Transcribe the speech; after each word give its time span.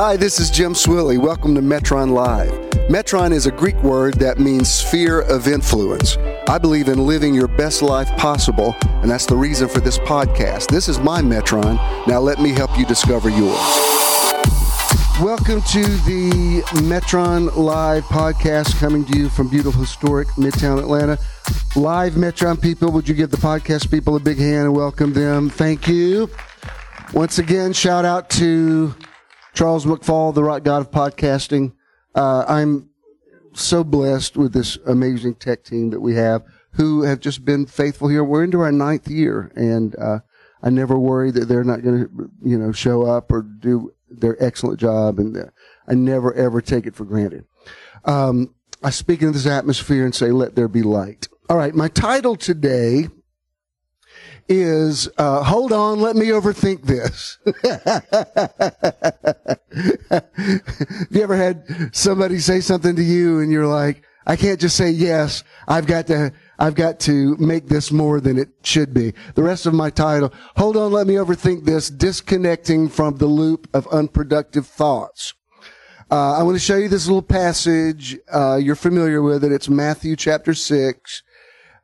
Hi, 0.00 0.16
this 0.16 0.38
is 0.38 0.48
Jim 0.48 0.74
Swilley. 0.74 1.18
Welcome 1.18 1.56
to 1.56 1.60
Metron 1.60 2.12
Live. 2.12 2.52
Metron 2.88 3.32
is 3.32 3.46
a 3.46 3.50
Greek 3.50 3.74
word 3.82 4.14
that 4.20 4.38
means 4.38 4.72
sphere 4.72 5.22
of 5.22 5.48
influence. 5.48 6.16
I 6.46 6.56
believe 6.56 6.86
in 6.86 7.04
living 7.04 7.34
your 7.34 7.48
best 7.48 7.82
life 7.82 8.08
possible, 8.16 8.76
and 9.02 9.10
that's 9.10 9.26
the 9.26 9.34
reason 9.34 9.68
for 9.68 9.80
this 9.80 9.98
podcast. 9.98 10.68
This 10.68 10.88
is 10.88 11.00
my 11.00 11.20
Metron. 11.20 11.74
Now 12.06 12.20
let 12.20 12.38
me 12.38 12.50
help 12.50 12.78
you 12.78 12.86
discover 12.86 13.28
yours. 13.28 13.58
Welcome 15.20 15.62
to 15.62 15.82
the 15.82 16.62
Metron 16.84 17.56
Live 17.56 18.04
podcast 18.04 18.78
coming 18.78 19.04
to 19.06 19.18
you 19.18 19.28
from 19.28 19.48
beautiful, 19.48 19.80
historic 19.80 20.28
Midtown 20.36 20.78
Atlanta. 20.78 21.18
Live 21.74 22.12
Metron 22.12 22.62
people, 22.62 22.92
would 22.92 23.08
you 23.08 23.16
give 23.16 23.32
the 23.32 23.36
podcast 23.36 23.90
people 23.90 24.14
a 24.14 24.20
big 24.20 24.38
hand 24.38 24.66
and 24.66 24.76
welcome 24.76 25.12
them? 25.12 25.50
Thank 25.50 25.88
you. 25.88 26.30
Once 27.12 27.40
again, 27.40 27.72
shout 27.72 28.04
out 28.04 28.30
to 28.30 28.94
Charles 29.54 29.86
McFall, 29.86 30.34
the 30.34 30.44
rock 30.44 30.62
god 30.62 30.80
of 30.82 30.90
podcasting. 30.90 31.72
Uh, 32.14 32.44
I'm 32.48 32.90
so 33.54 33.82
blessed 33.84 34.36
with 34.36 34.52
this 34.52 34.76
amazing 34.86 35.34
tech 35.36 35.64
team 35.64 35.90
that 35.90 36.00
we 36.00 36.14
have 36.14 36.44
who 36.72 37.02
have 37.02 37.20
just 37.20 37.44
been 37.44 37.66
faithful 37.66 38.08
here. 38.08 38.22
We're 38.22 38.44
into 38.44 38.60
our 38.60 38.72
ninth 38.72 39.08
year, 39.08 39.50
and 39.56 39.96
uh, 39.96 40.20
I 40.62 40.70
never 40.70 40.98
worry 40.98 41.30
that 41.32 41.46
they're 41.46 41.64
not 41.64 41.82
going 41.82 42.04
to, 42.04 42.30
you 42.42 42.58
know, 42.58 42.72
show 42.72 43.02
up 43.02 43.32
or 43.32 43.42
do 43.42 43.92
their 44.10 44.42
excellent 44.42 44.80
job, 44.80 45.18
and 45.18 45.36
uh, 45.36 45.44
I 45.86 45.94
never 45.94 46.32
ever 46.34 46.60
take 46.60 46.86
it 46.86 46.94
for 46.94 47.04
granted. 47.04 47.44
Um, 48.04 48.54
I 48.82 48.90
speak 48.90 49.20
into 49.20 49.32
this 49.32 49.46
atmosphere 49.46 50.04
and 50.04 50.14
say, 50.14 50.30
"Let 50.30 50.54
there 50.54 50.68
be 50.68 50.82
light." 50.82 51.28
All 51.50 51.56
right, 51.56 51.74
my 51.74 51.88
title 51.88 52.36
today 52.36 53.08
is 54.48 55.08
uh, 55.18 55.42
hold 55.42 55.72
on, 55.72 56.00
let 56.00 56.16
me 56.16 56.26
overthink 56.26 56.82
this. 56.82 57.38
Have 60.10 60.26
you 61.10 61.22
ever 61.22 61.36
had 61.36 61.90
somebody 61.92 62.38
say 62.38 62.60
something 62.60 62.96
to 62.96 63.02
you 63.02 63.40
and 63.40 63.52
you're 63.52 63.66
like, 63.66 64.02
I 64.26 64.36
can't 64.36 64.60
just 64.60 64.76
say 64.76 64.90
yes. 64.90 65.42
I've 65.66 65.86
got 65.86 66.06
to, 66.08 66.32
I've 66.58 66.74
got 66.74 67.00
to 67.00 67.34
make 67.38 67.68
this 67.68 67.90
more 67.90 68.20
than 68.20 68.38
it 68.38 68.50
should 68.62 68.92
be. 68.92 69.14
The 69.34 69.42
rest 69.42 69.64
of 69.64 69.72
my 69.72 69.88
title, 69.88 70.32
hold 70.56 70.76
on, 70.76 70.92
let 70.92 71.06
me 71.06 71.14
overthink 71.14 71.64
this, 71.64 71.88
disconnecting 71.88 72.90
from 72.90 73.16
the 73.16 73.26
loop 73.26 73.68
of 73.72 73.86
unproductive 73.88 74.66
thoughts. 74.66 75.32
Uh, 76.10 76.38
I 76.38 76.42
want 76.42 76.56
to 76.56 76.60
show 76.60 76.76
you 76.76 76.88
this 76.88 77.06
little 77.06 77.22
passage. 77.22 78.18
Uh, 78.32 78.56
you're 78.56 78.74
familiar 78.74 79.22
with 79.22 79.44
it. 79.44 79.52
It's 79.52 79.68
Matthew 79.68 80.16
chapter 80.16 80.54
six. 80.54 81.22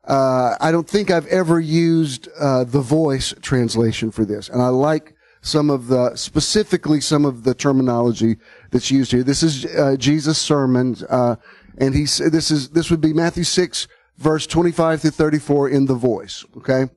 Uh, 0.06 0.56
I 0.60 0.70
don't 0.70 0.88
think 0.88 1.10
I've 1.10 1.26
ever 1.26 1.58
used 1.58 2.28
uh, 2.38 2.64
the 2.64 2.80
voice 2.80 3.34
translation 3.40 4.10
for 4.10 4.24
this, 4.24 4.48
and 4.48 4.60
I 4.60 4.68
like 4.68 5.14
some 5.40 5.70
of 5.70 5.88
the 5.88 6.14
specifically 6.16 7.00
some 7.00 7.24
of 7.24 7.44
the 7.44 7.54
terminology 7.54 8.36
that's 8.70 8.90
used 8.90 9.12
here. 9.12 9.22
This 9.22 9.42
is 9.42 9.64
uh, 9.66 9.96
Jesus' 9.98 10.38
sermon, 10.38 10.96
uh, 11.08 11.36
and 11.78 11.94
he 11.94 12.02
this 12.02 12.50
is 12.50 12.70
this 12.70 12.90
would 12.90 13.00
be 13.00 13.12
Matthew 13.12 13.44
six 13.44 13.88
verse 14.18 14.46
twenty 14.46 14.72
five 14.72 15.00
through 15.00 15.12
thirty 15.12 15.38
four 15.38 15.68
in 15.68 15.86
the 15.86 15.94
voice. 15.94 16.44
Okay. 16.56 16.88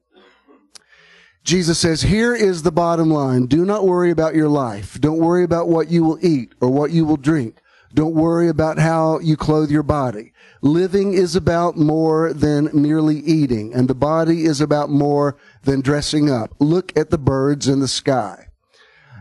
Jesus 1.43 1.79
says, 1.79 2.01
here 2.01 2.35
is 2.35 2.63
the 2.63 2.73
bottom 2.73 3.09
line. 3.09 3.45
Do 3.45 3.63
not 3.63 3.85
worry 3.85 4.11
about 4.11 4.35
your 4.35 4.49
life. 4.49 4.99
Don't 4.99 5.17
worry 5.17 5.45
about 5.45 5.69
what 5.69 5.89
you 5.89 6.03
will 6.03 6.19
eat 6.21 6.53
or 6.59 6.69
what 6.69 6.91
you 6.91 7.05
will 7.05 7.15
drink. 7.15 7.61
Don't 7.93 8.15
worry 8.15 8.49
about 8.49 8.79
how 8.79 9.19
you 9.19 9.37
clothe 9.37 9.71
your 9.71 9.83
body. 9.83 10.33
Living 10.61 11.13
is 11.13 11.35
about 11.35 11.77
more 11.77 12.33
than 12.33 12.69
merely 12.73 13.19
eating, 13.19 13.73
and 13.73 13.87
the 13.87 13.95
body 13.95 14.45
is 14.45 14.59
about 14.59 14.89
more 14.89 15.37
than 15.63 15.81
dressing 15.81 16.29
up. 16.29 16.53
Look 16.59 16.95
at 16.97 17.09
the 17.09 17.17
birds 17.17 17.67
in 17.67 17.79
the 17.79 17.87
sky. 17.87 18.47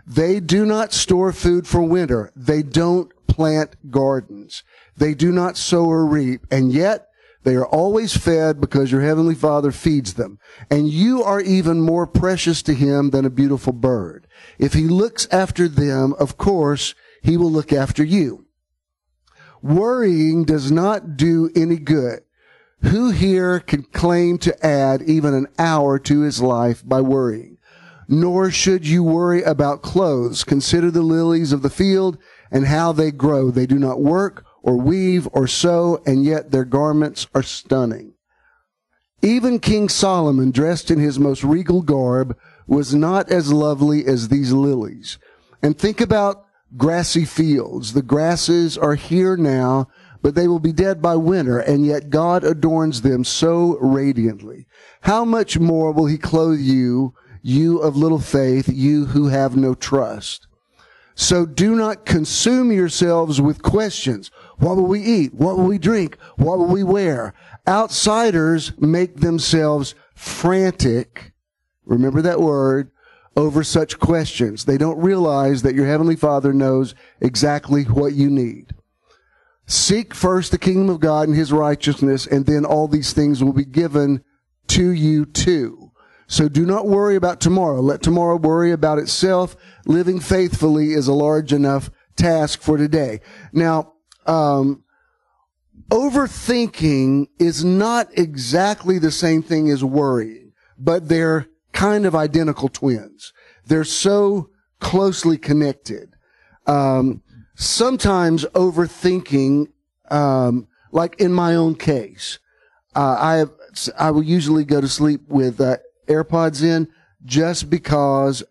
They 0.07 0.41
do 0.41 0.65
not 0.65 0.93
store 0.93 1.33
food 1.33 1.67
for 1.67 1.83
winter. 1.83 2.33
They 2.37 2.63
don't 2.63 3.13
plant 3.27 3.91
gardens. 3.91 4.63
They 4.97 5.15
do 5.15 5.33
not 5.33 5.57
sow 5.57 5.87
or 5.87 6.07
reap, 6.07 6.47
and 6.51 6.73
yet 6.73 7.09
they 7.43 7.55
are 7.55 7.67
always 7.67 8.17
fed 8.17 8.61
because 8.61 8.91
your 8.91 9.03
heavenly 9.03 9.35
Father 9.35 9.71
feeds 9.71 10.15
them. 10.15 10.39
And 10.71 10.89
you 10.89 11.23
are 11.23 11.41
even 11.41 11.81
more 11.81 12.07
precious 12.07 12.63
to 12.63 12.75
him 12.75 13.11
than 13.11 13.25
a 13.25 13.31
beautiful 13.31 13.73
bird. 13.73 14.27
If 14.59 14.73
he 14.73 14.89
looks 14.89 15.29
after 15.31 15.69
them, 15.69 16.15
of 16.19 16.37
course, 16.37 16.95
he 17.23 17.37
will 17.37 17.53
look 17.53 17.73
after 17.73 18.03
you. 18.03 18.46
Worrying 19.63 20.45
does 20.45 20.71
not 20.71 21.17
do 21.17 21.51
any 21.57 21.77
good. 21.77 22.21
Who 22.83 23.11
here 23.11 23.61
can 23.61 23.85
claim 23.85 24.39
to 24.39 24.67
add 24.67 25.03
even 25.03 25.35
an 25.35 25.49
hour 25.59 25.99
to 26.01 26.21
his 26.21 26.41
life 26.43 26.87
by 26.87 27.01
worrying? 27.01 27.59
Nor 28.09 28.51
should 28.51 28.87
you 28.87 29.03
worry 29.03 29.43
about 29.43 29.83
clothes. 29.83 30.45
Consider 30.45 30.91
the 30.91 31.03
lilies 31.03 31.53
of 31.53 31.63
the 31.63 31.71
field 31.71 32.19
and 32.51 32.67
how 32.67 32.93
they 32.93 33.11
grow. 33.11 33.51
They 33.51 33.67
do 33.67 33.79
not 33.79 34.01
work 34.01 34.45
or 34.63 34.77
weave 34.77 35.29
or 35.33 35.47
sew, 35.47 36.01
and 36.07 36.25
yet 36.25 36.51
their 36.51 36.65
garments 36.65 37.27
are 37.35 37.43
stunning. 37.43 38.13
Even 39.23 39.59
King 39.59 39.89
Solomon, 39.89 40.51
dressed 40.51 40.91
in 40.91 40.99
his 40.99 41.19
most 41.19 41.43
regal 41.43 41.83
garb, 41.83 42.37
was 42.67 42.95
not 42.95 43.31
as 43.31 43.53
lovely 43.53 44.05
as 44.07 44.29
these 44.29 44.53
lilies. 44.53 45.19
And 45.63 45.79
think 45.79 46.01
about 46.01 46.46
grassy 46.77 47.25
fields. 47.25 47.93
The 47.93 48.03
grasses 48.03 48.77
are 48.77 48.95
here 48.95 49.37
now, 49.37 49.89
but 50.23 50.35
they 50.35 50.49
will 50.49 50.59
be 50.59 50.73
dead 50.73 51.01
by 51.01 51.17
winter, 51.17 51.59
and 51.59 51.87
yet 51.87 52.11
God 52.11 52.43
adorns 52.45 53.03
them 53.03 53.25
so 53.25 53.79
radiantly. 53.79 54.67
How 55.03 55.25
much 55.25 55.59
more 55.59 55.93
will 55.93 56.07
he 56.07 56.19
clothe 56.19 56.61
you, 56.61 57.15
you 57.43 57.79
of 57.79 57.97
little 57.97 58.19
faith, 58.19 58.69
you 58.69 59.07
who 59.07 59.29
have 59.29 59.57
no 59.57 59.75
trust? 59.75 60.49
So 61.15 61.47
do 61.47 61.75
not 61.75 62.05
consume 62.05 62.71
yourselves 62.71 63.41
with 63.41 63.63
questions. 63.63 64.31
What 64.59 64.77
will 64.77 64.87
we 64.87 65.01
eat? 65.01 65.33
What 65.33 65.57
will 65.57 65.65
we 65.65 65.79
drink? 65.79 66.19
What 66.37 66.59
will 66.59 66.67
we 66.67 66.83
wear? 66.83 67.33
Outsiders 67.67 68.73
make 68.79 69.21
themselves 69.21 69.95
frantic. 70.15 71.33
Remember 71.85 72.21
that 72.21 72.41
word 72.41 72.91
over 73.37 73.63
such 73.63 73.99
questions. 73.99 74.65
They 74.65 74.79
don't 74.79 74.99
realize 74.99 75.63
that 75.63 75.75
your 75.75 75.87
Heavenly 75.87 76.17
Father 76.17 76.53
knows 76.53 76.95
exactly 77.21 77.85
what 77.85 78.15
you 78.15 78.31
need. 78.31 78.75
Seek 79.67 80.15
first 80.15 80.53
the 80.53 80.59
kingdom 80.59 80.89
of 80.89 81.01
God 81.01 81.29
and 81.29 81.37
His 81.37 81.53
righteousness, 81.53 82.27
and 82.27 82.47
then 82.47 82.65
all 82.65 82.89
these 82.89 83.13
things 83.13 83.43
will 83.43 83.53
be 83.53 83.65
given 83.65 84.25
to 84.69 84.91
you 84.91 85.27
too. 85.27 85.93
So 86.29 86.49
do 86.49 86.65
not 86.67 86.89
worry 86.89 87.15
about 87.15 87.41
tomorrow. 87.41 87.81
Let 87.81 88.03
tomorrow 88.03 88.37
worry 88.37 88.73
about 88.73 88.99
itself. 88.99 89.57
Living 89.85 90.19
faithfully 90.19 90.93
is 90.93 91.07
a 91.07 91.13
large 91.13 91.53
enough 91.53 91.91
task 92.17 92.63
for 92.63 92.77
today. 92.77 93.21
Now, 93.53 93.93
um, 94.27 94.83
overthinking 95.91 97.29
is 97.39 97.65
not 97.65 98.09
exactly 98.19 98.99
the 98.99 99.13
same 99.13 99.43
thing 99.43 99.71
as 99.71 99.85
worrying, 99.85 100.53
but 100.79 101.09
they're 101.09 101.49
kind 101.77 102.07
of 102.07 102.15
identical 102.15 102.71
twins. 102.71 103.35
They're 103.67 103.85
so 103.85 104.49
closely 104.81 105.37
connected. 105.37 106.15
Um, 106.67 107.23
sometimes 107.55 108.45
overthinking, 108.47 109.69
um, 110.11 110.69
like 110.91 111.21
in 111.21 111.33
my 111.33 111.55
own 111.55 111.75
case, 111.75 112.39
uh, 112.95 113.19
I 113.21 113.35
have, 113.35 113.51
I 113.99 114.11
will 114.11 114.23
usually 114.23 114.65
go 114.65 114.81
to 114.81 114.89
sleep 114.89 115.29
with 115.29 115.61
uh, 115.61 115.77
AirPods 116.07 116.63
in 116.63 116.89
just 117.27 117.69
because 117.69 118.43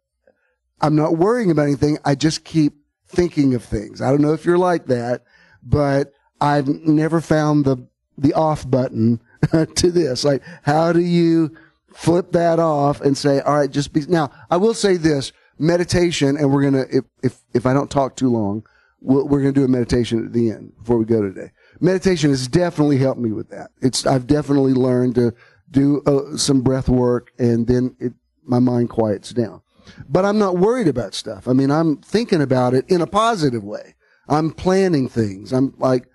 I'm 0.79 0.95
not 0.95 1.17
worrying 1.17 1.49
about 1.49 1.63
anything. 1.63 1.97
I 2.05 2.13
just 2.13 2.43
keep 2.45 2.73
thinking 3.07 3.55
of 3.55 3.63
things. 3.63 4.01
I 4.01 4.11
don't 4.11 4.21
know 4.21 4.33
if 4.33 4.45
you're 4.45 4.57
like 4.57 4.85
that, 4.85 5.23
but 5.63 6.13
I've 6.39 6.67
never 6.67 7.21
found 7.21 7.65
the 7.65 7.87
the 8.17 8.33
off 8.33 8.69
button 8.69 9.19
to 9.75 9.91
this. 9.91 10.23
Like, 10.23 10.41
how 10.61 10.93
do 10.93 11.01
you 11.01 11.51
flip 11.95 12.33
that 12.33 12.59
off 12.59 12.99
and 12.99 13.17
say, 13.17 13.39
all 13.39 13.57
right, 13.57 13.71
just 13.71 13.93
be, 13.93 14.01
now 14.07 14.29
I 14.51 14.57
will 14.57 14.73
say 14.73 14.97
this 14.97 15.31
meditation 15.57 16.35
and 16.35 16.51
we're 16.51 16.69
going 16.69 16.73
to, 16.73 16.97
if, 16.97 17.05
if, 17.23 17.39
if 17.53 17.65
I 17.65 17.73
don't 17.73 17.89
talk 17.89 18.15
too 18.17 18.29
long, 18.29 18.63
we 18.99 19.23
we 19.23 19.37
are 19.37 19.41
going 19.41 19.53
to 19.53 19.59
do 19.59 19.65
a 19.65 19.69
meditation 19.69 20.25
at 20.25 20.33
the 20.33 20.51
end 20.51 20.73
before 20.77 20.97
we 20.97 21.05
go 21.05 21.21
today. 21.21 21.51
Meditation 21.79 22.31
has 22.31 22.47
definitely 22.47 22.97
helped 22.97 23.21
me 23.21 23.31
with 23.31 23.49
that. 23.49 23.71
It's, 23.81 24.05
I've 24.05 24.27
definitely 24.27 24.73
learned 24.73 25.15
to 25.15 25.33
do 25.71 26.01
uh, 26.05 26.37
some 26.37 26.61
breath 26.61 26.89
work 26.89 27.31
and 27.39 27.67
then 27.67 27.95
it, 27.99 28.13
my 28.43 28.59
mind 28.59 28.89
quiets 28.89 29.31
down. 29.31 29.61
But 30.09 30.25
I'm 30.25 30.39
not 30.39 30.57
worried 30.57 30.87
about 30.87 31.13
stuff. 31.13 31.47
I 31.47 31.53
mean, 31.53 31.71
I'm 31.71 31.97
thinking 31.97 32.41
about 32.41 32.73
it 32.73 32.85
in 32.89 33.01
a 33.01 33.07
positive 33.07 33.63
way. 33.63 33.95
I'm 34.27 34.51
planning 34.51 35.07
things. 35.07 35.53
I'm 35.53 35.75
like, 35.77 36.07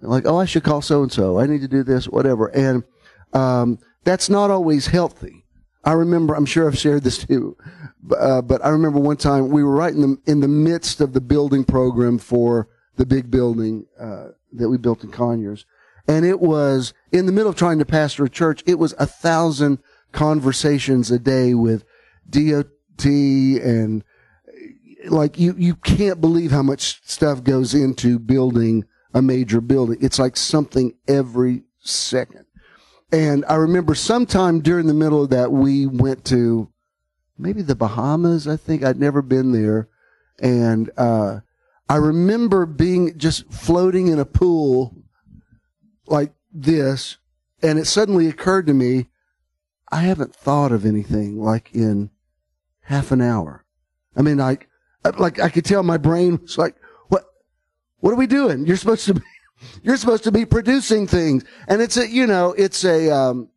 like, 0.00 0.26
oh, 0.26 0.38
I 0.38 0.46
should 0.46 0.64
call 0.64 0.82
so 0.82 1.02
and 1.02 1.12
so. 1.12 1.38
I 1.38 1.46
need 1.46 1.60
to 1.60 1.68
do 1.68 1.82
this, 1.82 2.06
whatever. 2.06 2.48
And, 2.48 2.82
um, 3.32 3.78
that's 4.04 4.28
not 4.28 4.50
always 4.50 4.88
healthy. 4.88 5.44
I 5.84 5.92
remember, 5.92 6.34
I'm 6.34 6.46
sure 6.46 6.68
I've 6.68 6.78
shared 6.78 7.04
this 7.04 7.24
too, 7.24 7.56
uh, 8.18 8.42
but 8.42 8.64
I 8.64 8.68
remember 8.68 8.98
one 8.98 9.16
time 9.16 9.48
we 9.48 9.64
were 9.64 9.74
right 9.74 9.94
in 9.94 10.00
the, 10.02 10.16
in 10.26 10.40
the 10.40 10.48
midst 10.48 11.00
of 11.00 11.12
the 11.12 11.20
building 11.20 11.64
program 11.64 12.18
for 12.18 12.68
the 12.96 13.06
big 13.06 13.30
building, 13.30 13.86
uh, 13.98 14.28
that 14.52 14.68
we 14.68 14.76
built 14.76 15.04
in 15.04 15.10
Conyers. 15.10 15.64
And 16.06 16.26
it 16.26 16.40
was 16.40 16.92
in 17.12 17.26
the 17.26 17.32
middle 17.32 17.50
of 17.50 17.56
trying 17.56 17.78
to 17.78 17.84
pastor 17.84 18.24
a 18.24 18.30
church. 18.30 18.62
It 18.66 18.78
was 18.78 18.94
a 18.98 19.06
thousand 19.06 19.78
conversations 20.12 21.10
a 21.10 21.18
day 21.18 21.54
with 21.54 21.84
DOT 22.28 23.04
and 23.04 24.04
like 25.08 25.38
you, 25.38 25.54
you 25.56 25.76
can't 25.76 26.20
believe 26.20 26.50
how 26.50 26.62
much 26.62 27.00
stuff 27.08 27.42
goes 27.42 27.74
into 27.74 28.18
building 28.18 28.84
a 29.14 29.22
major 29.22 29.60
building. 29.60 29.98
It's 30.00 30.18
like 30.18 30.36
something 30.36 30.94
every 31.08 31.62
second. 31.80 32.44
And 33.12 33.44
I 33.48 33.54
remember 33.54 33.94
sometime 33.94 34.60
during 34.60 34.86
the 34.86 34.94
middle 34.94 35.22
of 35.22 35.30
that, 35.30 35.50
we 35.50 35.86
went 35.86 36.24
to 36.26 36.68
maybe 37.36 37.62
the 37.62 37.74
Bahamas. 37.74 38.46
I 38.46 38.56
think 38.56 38.84
I'd 38.84 39.00
never 39.00 39.22
been 39.22 39.52
there. 39.52 39.88
And, 40.38 40.90
uh, 40.96 41.40
I 41.88 41.96
remember 41.96 42.66
being 42.66 43.18
just 43.18 43.52
floating 43.52 44.06
in 44.06 44.20
a 44.20 44.24
pool 44.24 44.94
like 46.06 46.32
this. 46.52 47.18
And 47.62 47.78
it 47.80 47.86
suddenly 47.86 48.28
occurred 48.28 48.66
to 48.68 48.74
me, 48.74 49.08
I 49.90 50.02
haven't 50.02 50.34
thought 50.34 50.70
of 50.70 50.86
anything 50.86 51.40
like 51.40 51.74
in 51.74 52.10
half 52.82 53.10
an 53.10 53.20
hour. 53.20 53.64
I 54.16 54.22
mean, 54.22 54.38
like, 54.38 54.68
like 55.18 55.40
I 55.40 55.48
could 55.48 55.64
tell 55.64 55.82
my 55.82 55.96
brain 55.96 56.38
was 56.42 56.58
like, 56.58 56.76
what, 57.08 57.24
what 57.98 58.12
are 58.12 58.16
we 58.16 58.28
doing? 58.28 58.66
You're 58.66 58.76
supposed 58.76 59.06
to 59.06 59.14
be, 59.14 59.22
you're 59.82 59.96
supposed 59.96 60.24
to 60.24 60.32
be 60.32 60.44
producing 60.44 61.06
things. 61.06 61.44
And 61.68 61.80
it's 61.80 61.96
a, 61.96 62.08
you 62.08 62.26
know, 62.26 62.52
it's 62.52 62.84
a, 62.84 63.10
um, 63.10 63.48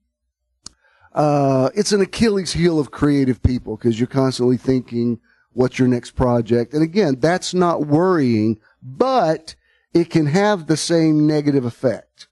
uh, 1.13 1.69
it's 1.75 1.91
an 1.91 2.01
Achilles 2.01 2.53
heel 2.53 2.79
of 2.79 2.91
creative 2.91 3.41
people 3.43 3.77
because 3.77 3.99
you're 3.99 4.07
constantly 4.07 4.57
thinking, 4.57 5.19
what's 5.53 5.77
your 5.77 5.87
next 5.87 6.11
project? 6.11 6.73
And 6.73 6.83
again, 6.83 7.19
that's 7.19 7.53
not 7.53 7.85
worrying, 7.85 8.59
but 8.81 9.55
it 9.93 10.09
can 10.09 10.25
have 10.25 10.67
the 10.67 10.77
same 10.77 11.27
negative 11.27 11.65
effect. 11.65 12.27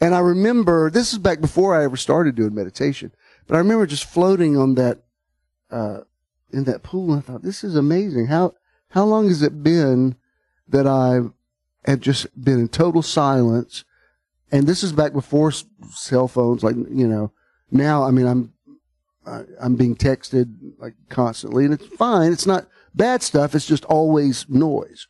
And 0.00 0.14
I 0.14 0.20
remember, 0.20 0.90
this 0.90 1.12
is 1.12 1.18
back 1.18 1.40
before 1.40 1.78
I 1.78 1.84
ever 1.84 1.96
started 1.96 2.34
doing 2.34 2.54
meditation, 2.54 3.12
but 3.46 3.54
I 3.54 3.58
remember 3.58 3.86
just 3.86 4.04
floating 4.04 4.56
on 4.56 4.74
that, 4.76 5.02
uh, 5.70 6.00
in 6.52 6.64
that 6.64 6.82
pool. 6.82 7.12
And 7.12 7.22
I 7.22 7.26
thought, 7.26 7.42
this 7.42 7.64
is 7.64 7.76
amazing. 7.76 8.26
How, 8.26 8.54
how 8.90 9.04
long 9.04 9.28
has 9.28 9.42
it 9.42 9.62
been 9.62 10.16
that 10.68 10.86
I 10.86 11.20
have 11.84 12.00
just 12.00 12.26
been 12.42 12.60
in 12.60 12.68
total 12.68 13.02
silence? 13.02 13.84
And 14.50 14.66
this 14.66 14.82
is 14.82 14.92
back 14.92 15.12
before 15.12 15.52
cell 15.90 16.28
phones, 16.28 16.62
like, 16.62 16.76
you 16.76 17.08
know, 17.08 17.32
now, 17.70 18.04
I 18.04 18.10
mean, 18.10 18.26
I'm, 18.26 18.52
I'm 19.60 19.76
being 19.76 19.96
texted 19.96 20.54
like 20.78 20.94
constantly 21.08 21.64
and 21.64 21.72
it's 21.72 21.86
fine. 21.86 22.32
It's 22.32 22.46
not 22.46 22.66
bad 22.94 23.22
stuff. 23.22 23.54
It's 23.54 23.66
just 23.66 23.84
always 23.86 24.46
noise. 24.48 25.06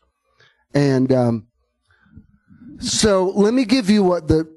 And, 0.75 1.13
um, 1.13 1.47
so 2.79 3.31
let 3.31 3.55
me 3.55 3.65
give 3.65 3.91
you 3.91 4.03
what 4.03 4.29
the 4.29 4.49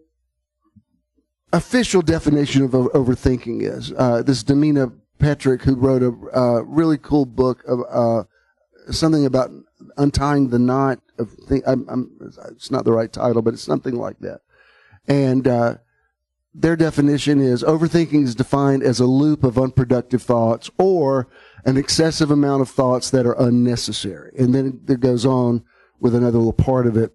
official 1.54 2.02
definition 2.02 2.64
of 2.64 2.72
overthinking 2.72 3.62
is. 3.62 3.92
Uh, 3.98 4.22
this 4.22 4.44
Demina 4.44 4.94
Petrick, 5.20 5.62
who 5.62 5.76
wrote 5.76 6.04
a 6.04 6.14
uh, 6.38 6.62
really 6.62 6.98
cool 6.98 7.26
book 7.26 7.64
of 7.66 7.80
uh, 7.90 8.24
something 8.92 9.26
about 9.26 9.52
untying 9.98 10.50
the 10.50 10.60
knot 10.60 11.00
of. 11.18 11.36
Th- 11.48 11.64
I'm, 11.66 11.88
I'm, 11.90 12.12
it's 12.52 12.72
not 12.72 12.86
the 12.86 12.94
right 12.94 13.12
title, 13.12 13.42
but 13.42 13.54
it's 13.54 13.64
something 13.64 13.96
like 13.96 14.20
that. 14.20 14.42
And 15.08 15.48
uh, 15.48 15.76
their 16.54 16.76
definition 16.76 17.42
is 17.42 17.64
overthinking 17.64 18.24
is 18.24 18.34
defined 18.34 18.82
as 18.82 19.00
a 19.00 19.06
loop 19.06 19.44
of 19.44 19.58
unproductive 19.58 20.24
thoughts 20.24 20.70
or 20.78 21.28
an 21.66 21.78
excessive 21.78 22.32
amount 22.32 22.62
of 22.62 22.70
thoughts 22.70 23.10
that 23.10 23.26
are 23.26 23.40
unnecessary. 23.40 24.32
And 24.38 24.56
then 24.56 24.82
it 24.88 25.00
goes 25.02 25.26
on 25.26 25.64
with 26.00 26.16
another 26.16 26.38
little 26.38 26.54
part 26.54 26.88
of 26.88 26.96
it. 26.96 27.14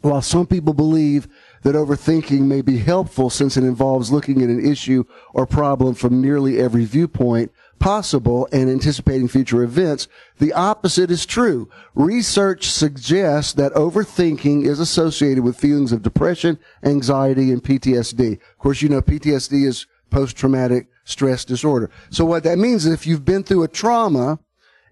While 0.00 0.22
some 0.22 0.46
people 0.46 0.74
believe 0.74 1.28
that 1.62 1.74
overthinking 1.74 2.40
may 2.40 2.60
be 2.60 2.78
helpful 2.78 3.30
since 3.30 3.56
it 3.56 3.64
involves 3.64 4.12
looking 4.12 4.42
at 4.42 4.50
an 4.50 4.64
issue 4.64 5.04
or 5.32 5.46
problem 5.46 5.94
from 5.94 6.20
nearly 6.20 6.58
every 6.58 6.84
viewpoint 6.84 7.52
possible 7.84 8.48
and 8.50 8.70
anticipating 8.70 9.28
future 9.28 9.62
events, 9.62 10.08
the 10.38 10.54
opposite 10.54 11.10
is 11.10 11.26
true. 11.26 11.68
Research 11.94 12.70
suggests 12.70 13.52
that 13.52 13.74
overthinking 13.74 14.64
is 14.64 14.80
associated 14.80 15.44
with 15.44 15.60
feelings 15.60 15.92
of 15.92 16.00
depression, 16.00 16.58
anxiety, 16.82 17.52
and 17.52 17.62
PTSD. 17.62 18.40
Of 18.40 18.58
course, 18.58 18.80
you 18.80 18.88
know 18.88 19.02
PTSD 19.02 19.66
is 19.66 19.86
post-traumatic 20.08 20.88
stress 21.04 21.44
disorder. 21.44 21.90
So 22.08 22.24
what 22.24 22.42
that 22.44 22.56
means 22.56 22.86
is 22.86 22.94
if 22.94 23.06
you've 23.06 23.26
been 23.26 23.42
through 23.42 23.64
a 23.64 23.68
trauma, 23.68 24.38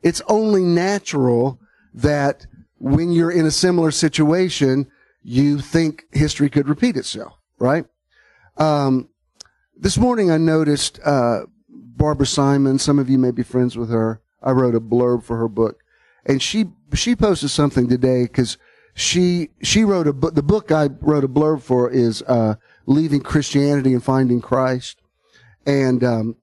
it's 0.03 0.21
only 0.29 0.62
natural 0.62 1.59
that 1.94 2.47
when 2.77 3.11
you're 3.11 3.33
in 3.33 3.47
a 3.47 3.50
similar 3.50 3.91
situation, 3.91 4.87
you 5.23 5.61
think 5.61 6.05
history 6.12 6.50
could 6.50 6.69
repeat 6.69 6.99
itself, 6.99 7.39
right? 7.59 7.87
Um, 8.59 9.09
this 9.75 9.97
morning 9.97 10.31
I 10.31 10.37
noticed 10.37 11.00
uh, 11.03 11.44
Barbara 12.02 12.26
Simon. 12.26 12.81
Some 12.81 12.99
of 12.99 13.08
you 13.08 13.16
may 13.16 13.31
be 13.31 13.44
friends 13.44 13.78
with 13.78 13.88
her. 13.90 14.20
I 14.43 14.50
wrote 14.50 14.75
a 14.75 14.81
blurb 14.81 15.22
for 15.22 15.37
her 15.37 15.46
book, 15.46 15.84
and 16.26 16.43
she 16.43 16.64
she 16.94 17.14
posted 17.14 17.50
something 17.50 17.88
today 17.88 18.25
because 18.25 18.58
she 18.93 19.50
she 19.62 19.84
wrote 19.84 20.08
a 20.08 20.12
book. 20.12 20.34
The 20.34 20.43
book 20.43 20.72
I 20.72 20.88
wrote 21.00 21.22
a 21.22 21.28
blurb 21.28 21.62
for 21.62 21.88
is 21.88 22.20
uh, 22.22 22.56
"Leaving 22.87 23.20
Christianity 23.20 23.93
and 23.93 24.02
Finding 24.02 24.40
Christ," 24.40 25.00
and 25.64 26.02
um, 26.02 26.37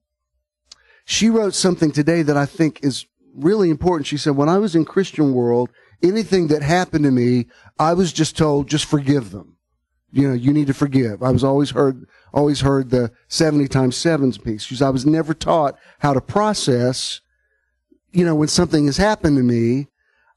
she 1.04 1.30
wrote 1.30 1.56
something 1.56 1.92
today 1.92 2.22
that 2.22 2.38
I 2.38 2.46
think 2.46 2.80
is 2.82 3.06
really 3.36 3.70
important. 3.70 4.08
She 4.08 4.16
said, 4.16 4.38
"When 4.38 4.48
I 4.48 4.60
was 4.60 4.78
in 4.78 4.86
Christian 4.86 5.34
world, 5.34 5.72
anything 6.02 6.48
that 6.48 6.64
happened 6.64 7.04
to 7.04 7.12
me, 7.12 7.48
I 7.78 7.96
was 7.96 8.14
just 8.14 8.38
told, 8.38 8.70
just 8.70 8.86
forgive 8.86 9.32
them. 9.32 9.58
You 10.12 10.28
know, 10.28 10.34
you 10.34 10.54
need 10.54 10.68
to 10.68 10.74
forgive. 10.74 11.22
I 11.22 11.30
was 11.32 11.44
always 11.44 11.72
heard, 11.72 12.08
always 12.34 12.62
heard 12.62 12.90
the 12.90 13.12
70 13.28 13.68
times 13.68 13.96
sevens 13.96 14.38
piece 14.38 14.66
because 14.66 14.82
I 14.82 14.90
was 14.90 15.06
never 15.06 15.34
taught 15.34 15.78
how 16.00 16.14
to 16.14 16.22
process, 16.22 17.22
you 18.12 18.26
know, 18.26 18.36
when 18.36 18.48
something 18.48 18.88
has 18.88 18.98
happened 18.98 19.38
to 19.38 19.44
me, 19.44 19.88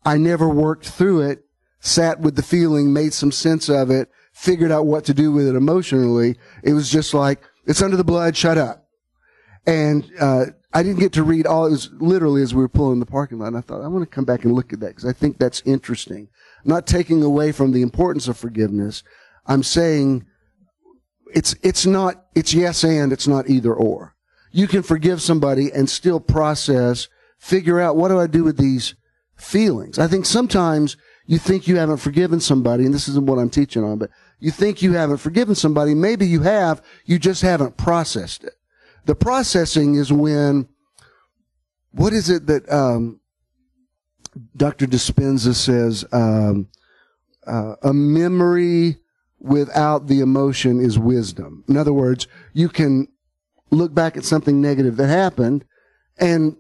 I 0.04 0.18
never 0.18 0.48
worked 0.48 0.88
through 0.88 1.22
it, 1.22 1.44
sat 1.80 2.20
with 2.20 2.36
the 2.36 2.42
feeling, 2.42 2.92
made 2.92 3.14
some 3.14 3.32
sense 3.32 3.68
of 3.68 3.90
it, 3.90 4.10
figured 4.32 4.72
out 4.72 4.86
what 4.86 5.04
to 5.06 5.14
do 5.14 5.32
with 5.32 5.46
it 5.46 5.56
emotionally. 5.56 6.36
It 6.62 6.74
was 6.74 6.90
just 6.90 7.14
like, 7.14 7.42
it's 7.66 7.82
under 7.82 7.96
the 7.96 8.04
blood, 8.04 8.36
shut 8.36 8.58
up. 8.58 8.86
And, 9.66 10.10
uh, 10.20 10.46
I 10.74 10.82
didn't 10.82 11.00
get 11.00 11.12
to 11.12 11.22
read 11.22 11.46
all. 11.46 11.66
It 11.66 11.70
was 11.70 11.90
literally 11.98 12.42
as 12.42 12.54
we 12.54 12.62
were 12.62 12.68
pulling 12.68 13.00
the 13.00 13.06
parking 13.06 13.38
lot. 13.38 13.48
And 13.48 13.58
I 13.58 13.60
thought 13.60 13.82
I 13.82 13.88
want 13.88 14.08
to 14.08 14.14
come 14.14 14.24
back 14.24 14.44
and 14.44 14.54
look 14.54 14.72
at 14.72 14.80
that 14.80 14.88
because 14.88 15.04
I 15.04 15.12
think 15.12 15.38
that's 15.38 15.62
interesting. 15.66 16.28
Not 16.64 16.86
taking 16.86 17.22
away 17.22 17.52
from 17.52 17.72
the 17.72 17.82
importance 17.82 18.26
of 18.26 18.38
forgiveness. 18.38 19.02
I'm 19.46 19.62
saying 19.62 20.26
it's 21.34 21.54
it's 21.62 21.86
not 21.86 22.26
it's 22.34 22.54
yes 22.54 22.84
and 22.84 23.12
it's 23.12 23.28
not 23.28 23.48
either 23.48 23.74
or. 23.74 24.14
You 24.52 24.68
can 24.68 24.82
forgive 24.82 25.22
somebody 25.22 25.72
and 25.72 25.88
still 25.88 26.20
process, 26.20 27.08
figure 27.38 27.80
out 27.80 27.96
what 27.96 28.08
do 28.08 28.20
I 28.20 28.26
do 28.26 28.44
with 28.44 28.58
these 28.58 28.94
feelings. 29.36 29.98
I 29.98 30.06
think 30.06 30.26
sometimes 30.26 30.96
you 31.26 31.38
think 31.38 31.66
you 31.66 31.76
haven't 31.76 31.98
forgiven 31.98 32.40
somebody, 32.40 32.84
and 32.84 32.92
this 32.92 33.08
isn't 33.08 33.26
what 33.26 33.38
I'm 33.38 33.50
teaching 33.50 33.82
on, 33.82 33.98
but 33.98 34.10
you 34.40 34.50
think 34.50 34.82
you 34.82 34.92
haven't 34.92 35.18
forgiven 35.18 35.54
somebody. 35.54 35.94
Maybe 35.94 36.26
you 36.26 36.42
have, 36.42 36.82
you 37.04 37.18
just 37.18 37.42
haven't 37.42 37.76
processed 37.76 38.44
it. 38.44 38.54
The 39.06 39.14
processing 39.14 39.94
is 39.94 40.12
when, 40.12 40.68
what 41.92 42.12
is 42.12 42.28
it 42.28 42.46
that 42.46 42.70
um, 42.70 43.20
Dr. 44.56 44.86
Dispenza 44.86 45.54
says? 45.54 46.04
Um, 46.12 46.68
uh, 47.46 47.74
a 47.82 47.92
memory 47.92 48.98
without 49.42 50.06
the 50.06 50.20
emotion 50.20 50.80
is 50.80 50.98
wisdom. 50.98 51.64
In 51.68 51.76
other 51.76 51.92
words, 51.92 52.28
you 52.52 52.68
can 52.68 53.08
look 53.70 53.92
back 53.92 54.16
at 54.16 54.24
something 54.24 54.60
negative 54.60 54.96
that 54.96 55.08
happened 55.08 55.64
and 56.18 56.56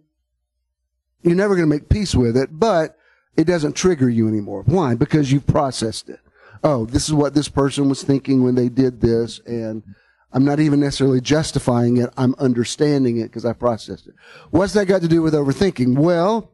you're 1.22 1.36
never 1.36 1.54
going 1.54 1.68
to 1.68 1.74
make 1.74 1.88
peace 1.88 2.14
with 2.14 2.36
it, 2.36 2.48
but 2.50 2.96
it 3.36 3.44
doesn't 3.44 3.76
trigger 3.76 4.10
you 4.10 4.26
anymore. 4.26 4.64
Why? 4.66 4.96
Because 4.96 5.30
you've 5.30 5.46
processed 5.46 6.08
it. 6.08 6.18
Oh, 6.64 6.84
this 6.84 7.04
is 7.04 7.14
what 7.14 7.34
this 7.34 7.48
person 7.48 7.88
was 7.88 8.02
thinking 8.02 8.42
when 8.42 8.56
they 8.56 8.68
did 8.68 9.00
this 9.00 9.38
and 9.46 9.84
I'm 10.32 10.44
not 10.44 10.60
even 10.60 10.80
necessarily 10.80 11.20
justifying 11.20 11.98
it. 11.98 12.10
I'm 12.16 12.34
understanding 12.38 13.18
it 13.18 13.24
because 13.24 13.44
I 13.44 13.52
processed 13.52 14.08
it. 14.08 14.14
What's 14.50 14.72
that 14.72 14.86
got 14.86 15.02
to 15.02 15.08
do 15.08 15.22
with 15.22 15.34
overthinking? 15.34 15.98
Well, 15.98 16.50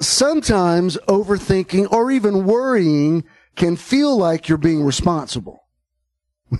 sometimes 0.00 0.96
overthinking 1.08 1.92
or 1.92 2.10
even 2.10 2.46
worrying 2.46 3.24
can 3.58 3.76
feel 3.76 4.16
like 4.16 4.48
you're 4.48 4.58
being 4.58 4.82
responsible. 4.82 5.64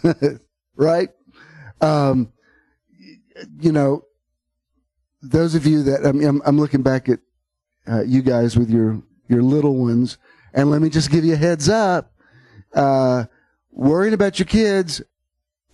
right? 0.77 1.09
Um, 1.81 2.33
you 3.61 3.73
know, 3.73 4.03
those 5.23 5.55
of 5.55 5.67
you 5.67 5.83
that 5.85 6.05
I'm, 6.05 6.43
I'm 6.45 6.59
looking 6.59 6.83
back 6.83 7.09
at 7.09 7.21
uh, 7.91 8.03
you 8.03 8.23
guys 8.23 8.57
with 8.57 8.69
your 8.69 9.03
your 9.29 9.43
little 9.43 9.77
ones, 9.77 10.19
and 10.53 10.71
let 10.71 10.81
me 10.83 10.89
just 10.89 11.11
give 11.11 11.25
you 11.25 11.35
a 11.35 11.37
heads 11.37 11.69
up. 11.69 12.13
Uh, 12.75 13.25
worrying 13.73 14.15
about 14.15 14.39
your 14.39 14.47
kids 14.47 15.03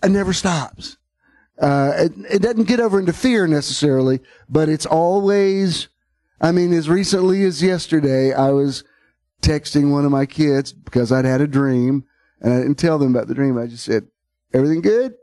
it 0.05 0.09
never 0.09 0.33
stops. 0.33 0.97
Uh, 1.59 1.93
it, 1.97 2.13
it 2.29 2.41
doesn't 2.41 2.67
get 2.67 2.79
over 2.79 2.99
into 2.99 3.13
fear 3.13 3.47
necessarily, 3.47 4.19
but 4.47 4.69
it's 4.69 4.85
always, 4.85 5.87
I 6.39 6.51
mean, 6.51 6.73
as 6.73 6.89
recently 6.89 7.43
as 7.43 7.63
yesterday, 7.63 8.33
I 8.33 8.51
was 8.51 8.83
texting 9.41 9.91
one 9.91 10.05
of 10.05 10.11
my 10.11 10.25
kids 10.25 10.73
because 10.73 11.11
I'd 11.11 11.25
had 11.25 11.41
a 11.41 11.47
dream 11.47 12.05
and 12.41 12.53
I 12.53 12.57
didn't 12.57 12.75
tell 12.75 12.97
them 12.97 13.15
about 13.15 13.27
the 13.27 13.35
dream. 13.35 13.57
I 13.57 13.67
just 13.67 13.85
said, 13.85 14.07
everything 14.53 14.81
good? 14.81 15.15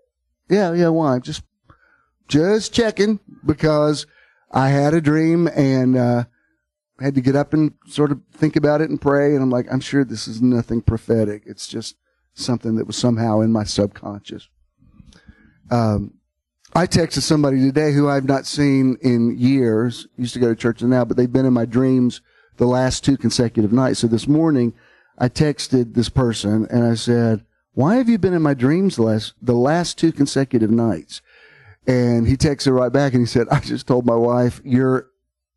Yeah, 0.49 0.73
yeah, 0.73 0.89
why? 0.89 1.19
Just, 1.19 1.43
just 2.29 2.73
checking 2.73 3.21
because 3.45 4.07
I 4.51 4.69
had 4.69 4.95
a 4.95 5.01
dream 5.01 5.49
and, 5.49 5.97
uh, 5.97 6.25
had 7.01 7.15
to 7.17 7.21
get 7.21 7.37
up 7.37 7.53
and 7.53 7.73
sort 7.87 8.13
of 8.13 8.21
think 8.33 8.57
about 8.57 8.81
it 8.81 8.91
and 8.91 9.01
pray. 9.01 9.35
And 9.35 9.43
I'm 9.43 9.51
like, 9.51 9.67
I'm 9.71 9.81
sure 9.81 10.05
this 10.05 10.29
is 10.29 10.41
nothing 10.41 10.83
prophetic. 10.83 11.43
It's 11.47 11.67
just 11.67 11.97
something 12.35 12.77
that 12.77 12.87
was 12.87 12.97
somehow 12.97 13.41
in 13.41 13.53
my 13.53 13.65
subconscious. 13.65 14.49
Um, 15.71 16.15
I 16.75 16.87
texted 16.87 17.23
somebody 17.23 17.61
today 17.61 17.93
who 17.93 18.09
I've 18.09 18.25
not 18.25 18.47
seen 18.47 18.97
in 19.03 19.37
years. 19.37 20.07
Used 20.17 20.35
to 20.35 20.39
go 20.39 20.49
to 20.49 20.57
church 20.57 20.83
now, 20.83 21.05
but 21.05 21.17
they've 21.17 21.33
been 21.33 21.47
in 21.47 21.53
my 21.53 21.67
dreams 21.67 22.23
the 22.57 22.67
last 22.67 23.05
two 23.05 23.17
consecutive 23.17 23.73
nights. 23.73 24.01
So 24.01 24.07
this 24.07 24.29
morning, 24.29 24.75
I 25.19 25.29
texted 25.29 25.95
this 25.95 26.09
person 26.09 26.67
and 26.71 26.85
I 26.85 26.95
said, 26.95 27.45
"Why 27.75 27.97
have 27.97 28.09
you 28.09 28.19
been 28.19 28.35
in 28.35 28.43
my 28.43 28.55
dreams 28.55 28.97
the 28.97 29.03
last 29.03 29.35
the 29.41 29.55
last 29.55 29.99
two 29.99 30.13
consecutive 30.13 30.71
nights?" 30.71 31.23
And 31.87 32.27
he 32.27 32.37
texted 32.37 32.77
right 32.77 32.93
back 32.93 33.13
and 33.13 33.23
he 33.23 33.27
said, 33.27 33.49
"I 33.51 33.61
just 33.61 33.87
told 33.87 34.07
my 34.07 34.17
wife 34.17 34.61
you're 34.65 35.09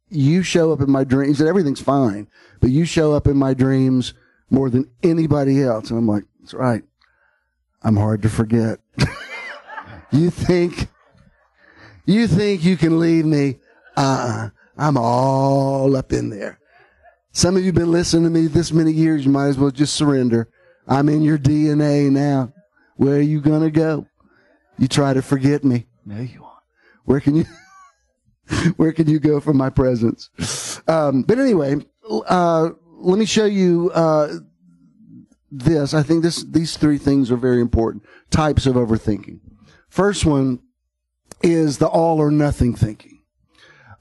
you 0.09 0.43
show 0.43 0.71
up 0.71 0.81
in 0.81 0.91
my 0.91 1.03
dreams. 1.03 1.37
Said 1.37 1.47
everything's 1.47 1.81
fine, 1.81 2.27
but 2.59 2.69
you 2.69 2.85
show 2.85 3.13
up 3.13 3.27
in 3.27 3.37
my 3.37 3.53
dreams 3.53 4.13
more 4.49 4.69
than 4.69 4.89
anybody 5.03 5.61
else." 5.63 5.89
And 5.89 5.99
I'm 5.99 6.07
like, 6.07 6.25
"That's 6.39 6.53
right. 6.53 6.83
I'm 7.81 7.97
hard 7.97 8.21
to 8.23 8.29
forget." 8.29 8.79
you 10.11 10.29
think 10.29 10.87
you 12.05 12.27
think 12.27 12.63
you 12.63 12.77
can 12.77 12.99
leave 12.99 13.25
me? 13.25 13.57
Uh-uh. 13.97 14.49
I'm 14.77 14.97
all 14.97 15.95
up 15.95 16.11
in 16.13 16.29
there. 16.29 16.59
Some 17.35 17.57
of 17.57 17.63
you 17.63 17.67
have 17.67 17.75
been 17.75 17.91
listening 17.91 18.23
to 18.23 18.29
me 18.29 18.47
this 18.47 18.71
many 18.71 18.93
years. 18.93 19.25
You 19.25 19.31
might 19.31 19.47
as 19.47 19.57
well 19.57 19.69
just 19.69 19.93
surrender. 19.93 20.47
I'm 20.87 21.09
in 21.09 21.21
your 21.21 21.37
DNA 21.37 22.09
now. 22.09 22.53
Where 22.95 23.17
are 23.17 23.21
you 23.21 23.41
going 23.41 23.59
to 23.59 23.69
go? 23.69 24.07
You 24.77 24.87
try 24.87 25.13
to 25.13 25.21
forget 25.21 25.65
me. 25.65 25.85
No, 26.05 26.21
you 26.21 26.41
won't. 26.41 26.53
Where 27.03 27.19
can 27.19 27.35
you, 27.35 27.45
where 28.77 28.93
can 28.93 29.09
you 29.09 29.19
go 29.19 29.41
from 29.41 29.57
my 29.57 29.69
presence? 29.69 30.29
Um, 30.87 31.23
but 31.23 31.37
anyway, 31.37 31.85
uh, 32.09 32.69
let 32.99 33.19
me 33.19 33.25
show 33.25 33.45
you, 33.45 33.91
uh, 33.93 34.35
this. 35.51 35.93
I 35.93 36.03
think 36.03 36.23
this, 36.23 36.41
these 36.41 36.77
three 36.77 36.97
things 36.97 37.31
are 37.31 37.37
very 37.37 37.59
important 37.59 38.03
types 38.29 38.65
of 38.65 38.75
overthinking. 38.75 39.41
First 39.89 40.25
one 40.25 40.61
is 41.43 41.79
the 41.79 41.87
all 41.87 42.19
or 42.19 42.31
nothing 42.31 42.75
thinking. 42.75 43.14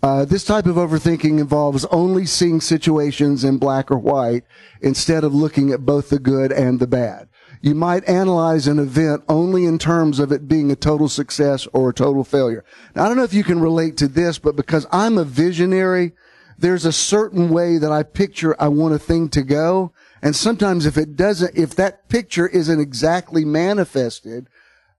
Uh, 0.04 0.22
this 0.26 0.44
type 0.44 0.66
of 0.66 0.76
overthinking 0.76 1.40
involves 1.40 1.86
only 1.86 2.26
seeing 2.26 2.60
situations 2.60 3.42
in 3.42 3.56
black 3.56 3.90
or 3.90 3.96
white 3.96 4.44
instead 4.82 5.24
of 5.24 5.34
looking 5.34 5.70
at 5.70 5.86
both 5.86 6.10
the 6.10 6.18
good 6.18 6.52
and 6.52 6.78
the 6.78 6.86
bad. 6.86 7.26
You 7.62 7.74
might 7.74 8.06
analyze 8.06 8.66
an 8.66 8.78
event 8.78 9.24
only 9.30 9.64
in 9.64 9.78
terms 9.78 10.18
of 10.18 10.30
it 10.30 10.46
being 10.46 10.70
a 10.70 10.76
total 10.76 11.08
success 11.08 11.66
or 11.72 11.88
a 11.88 11.94
total 11.94 12.22
failure. 12.22 12.66
Now, 12.94 13.04
I 13.04 13.08
don't 13.08 13.16
know 13.16 13.24
if 13.24 13.32
you 13.32 13.44
can 13.44 13.60
relate 13.60 13.96
to 13.96 14.06
this, 14.06 14.38
but 14.38 14.56
because 14.56 14.86
I'm 14.92 15.16
a 15.16 15.24
visionary, 15.24 16.12
there's 16.58 16.84
a 16.84 16.92
certain 16.92 17.48
way 17.48 17.78
that 17.78 17.90
I 17.90 18.02
picture 18.02 18.54
I 18.60 18.68
want 18.68 18.92
a 18.92 18.98
thing 18.98 19.30
to 19.30 19.40
go. 19.40 19.94
And 20.20 20.36
sometimes 20.36 20.84
if 20.84 20.98
it 20.98 21.16
doesn't, 21.16 21.56
if 21.56 21.74
that 21.76 22.10
picture 22.10 22.46
isn't 22.46 22.78
exactly 22.78 23.46
manifested, 23.46 24.48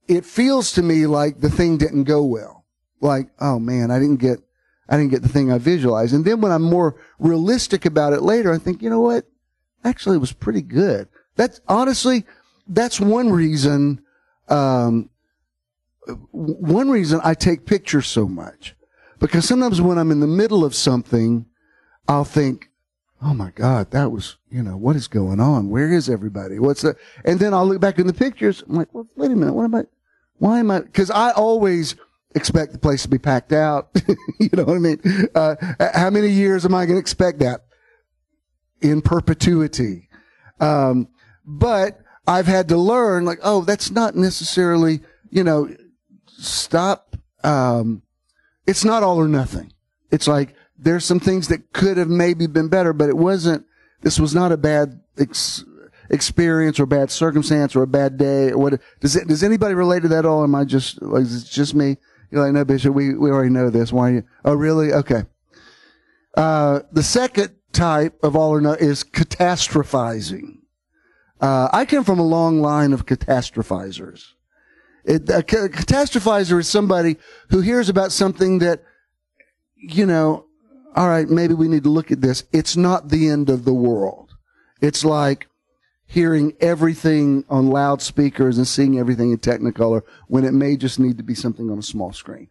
it 0.08 0.26
feels 0.26 0.72
to 0.72 0.82
me 0.82 1.06
like 1.06 1.42
the 1.42 1.52
thing 1.52 1.78
didn't 1.78 2.06
go 2.06 2.24
well. 2.24 2.66
Like, 3.02 3.28
oh 3.40 3.60
man, 3.60 3.92
I 3.92 4.00
didn't 4.00 4.20
get, 4.20 4.40
I 4.88 4.98
didn't 4.98 5.12
get 5.12 5.24
the 5.24 5.30
thing 5.30 5.52
I 5.52 5.58
visualized. 5.58 6.14
And 6.14 6.26
then 6.26 6.42
when 6.42 6.52
I'm 6.52 6.62
more 6.62 6.96
realistic 7.20 7.86
about 7.86 8.14
it 8.14 8.22
later, 8.22 8.54
I 8.54 8.58
think, 8.58 8.82
you 8.82 8.90
know 8.90 9.02
what? 9.02 9.26
Actually, 9.84 10.18
it 10.18 10.20
was 10.20 10.34
pretty 10.34 10.62
good. 10.62 11.08
That's 11.36 11.62
honestly, 11.68 12.26
that's 12.68 13.00
one 13.00 13.32
reason, 13.32 14.02
um, 14.48 15.10
one 16.32 16.90
reason 16.90 17.20
I 17.24 17.34
take 17.34 17.66
pictures 17.66 18.08
so 18.08 18.28
much. 18.28 18.76
Because 19.20 19.46
sometimes 19.46 19.82
when 19.82 19.98
I'm 19.98 20.12
in 20.12 20.20
the 20.20 20.28
middle 20.28 20.64
of 20.64 20.76
something, 20.76 21.46
I'll 22.08 22.26
think, 22.26 22.70
oh 23.22 23.34
my 23.34 23.52
God, 23.56 23.92
that 23.92 24.12
was, 24.12 24.38
you 24.52 24.62
know, 24.62 24.78
what 24.78 24.96
is 24.96 25.08
going 25.08 25.40
on? 25.40 25.70
Where 25.70 25.92
is 25.92 26.10
everybody? 26.10 26.60
What's 26.60 26.82
the, 26.82 26.96
and 27.24 27.40
then 27.40 27.54
I'll 27.54 27.66
look 27.66 27.82
back 27.82 27.98
in 27.98 28.08
the 28.08 28.14
pictures. 28.14 28.64
I'm 28.68 28.76
like, 28.76 28.94
well, 28.94 29.08
wait 29.16 29.32
a 29.32 29.36
minute. 29.36 29.54
What 29.54 29.64
am 29.64 29.76
I, 29.76 29.84
why 30.38 30.60
am 30.60 30.70
I? 30.70 30.82
Because 30.82 31.10
I 31.10 31.32
always 31.32 31.96
expect 32.36 32.74
the 32.74 32.78
place 32.78 33.04
to 33.04 33.10
be 33.10 33.18
packed 33.18 33.54
out. 33.54 33.90
you 34.40 34.50
know 34.54 34.66
what 34.66 34.76
I 34.76 34.80
mean? 34.80 35.02
Uh, 35.34 35.56
how 35.94 36.10
many 36.10 36.30
years 36.30 36.66
am 36.66 36.76
I 36.76 36.86
going 36.86 36.98
to 36.98 37.02
expect 37.02 37.40
that? 37.40 37.62
In 38.82 39.02
perpetuity. 39.02 40.10
Um, 40.60 41.08
but 41.46 42.00
I've 42.28 42.48
had 42.48 42.68
to 42.70 42.78
learn, 42.78 43.26
like, 43.26 43.40
oh, 43.42 43.62
that's 43.62 43.90
not 43.90 44.16
necessarily, 44.16 45.00
you 45.30 45.44
know, 45.44 45.74
stop. 46.28 47.16
Um, 47.44 48.04
it's 48.68 48.84
not 48.84 49.04
all 49.04 49.18
or 49.18 49.28
nothing. 49.28 49.72
It's 50.12 50.28
like 50.28 50.56
there's 50.78 51.06
some 51.06 51.20
things 51.20 51.48
that 51.48 51.72
could 51.72 51.98
have 51.98 52.10
maybe 52.10 52.48
been 52.48 52.68
better, 52.68 52.94
but 52.94 53.10
it 53.10 53.18
wasn't. 53.18 53.66
This 54.02 54.20
was 54.20 54.36
not 54.36 54.52
a 54.52 54.58
bad 54.58 55.02
ex- 55.18 55.64
experience 56.10 56.80
or 56.80 56.86
bad 56.86 57.10
circumstance 57.10 57.76
or 57.76 57.84
a 57.84 57.88
bad 57.88 58.18
day 58.18 58.52
or 58.52 58.58
what 58.58 58.82
does 59.00 59.16
it 59.16 59.28
does 59.28 59.42
anybody 59.42 59.74
relate 59.74 60.02
to 60.02 60.08
that 60.08 60.20
at 60.20 60.26
all 60.26 60.44
am 60.44 60.54
i 60.54 60.64
just 60.64 61.02
like 61.02 61.24
is 61.24 61.44
it 61.44 61.50
just 61.50 61.74
me 61.74 61.98
you're 62.32 62.44
like 62.44 62.54
no 62.54 62.66
bishop 62.66 62.94
we, 62.94 63.14
we 63.14 63.30
already 63.30 63.50
know 63.50 63.70
this. 63.70 63.92
Why 63.92 64.10
are 64.10 64.14
you 64.14 64.24
oh 64.44 64.54
really? 64.54 64.94
Okay. 64.94 65.24
Uh, 66.36 66.82
the 66.92 67.04
second 67.04 67.56
type 67.72 68.18
of 68.24 68.36
all 68.36 68.52
or 68.52 68.62
no 68.62 68.74
is 68.74 69.04
catastrophizing. 69.04 70.58
Uh, 71.40 71.70
i 71.74 71.86
come 71.86 72.04
from 72.04 72.20
a 72.20 72.26
long 72.26 72.62
line 72.62 72.94
of 72.94 73.06
catastrophizers. 73.06 74.34
It, 75.04 75.30
a 75.30 75.44
catastrophizer 75.44 76.60
is 76.60 76.68
somebody 76.68 77.18
who 77.50 77.62
hears 77.62 77.90
about 77.90 78.12
something 78.12 78.60
that 78.60 78.84
you 79.78 80.06
know 80.06 80.46
all 80.96 81.10
right 81.10 81.30
maybe 81.30 81.54
we 81.54 81.68
need 81.68 81.84
to 81.84 81.90
look 81.90 82.12
at 82.12 82.22
this. 82.22 82.44
It's 82.52 82.76
not 82.76 83.10
the 83.10 83.30
end 83.30 83.50
of 83.50 83.66
the 83.66 83.74
world. 83.74 84.36
It's 84.82 85.06
like 85.06 85.48
hearing 86.08 86.54
everything 86.60 87.44
on 87.50 87.68
loudspeakers 87.68 88.58
and 88.58 88.68
seeing 88.68 89.00
everything 89.00 89.32
in 89.32 89.38
Technicolor 89.38 90.04
when 90.28 90.44
it 90.44 90.54
may 90.54 90.78
just 90.78 91.00
need 91.00 91.18
to 91.18 91.24
be 91.24 91.36
something 91.36 91.70
on 91.70 91.80
a 91.80 91.84
small 91.84 92.14
screen. 92.14 92.48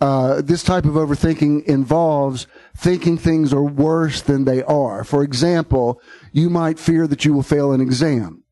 Uh, 0.00 0.42
this 0.42 0.62
type 0.62 0.84
of 0.84 0.94
overthinking 0.94 1.64
involves 1.64 2.46
thinking 2.76 3.16
things 3.16 3.52
are 3.52 3.62
worse 3.62 4.20
than 4.22 4.44
they 4.44 4.62
are. 4.64 5.04
For 5.04 5.22
example, 5.22 6.00
you 6.32 6.50
might 6.50 6.78
fear 6.78 7.06
that 7.06 7.24
you 7.24 7.32
will 7.32 7.42
fail 7.42 7.72
an 7.72 7.80
exam. 7.80 8.43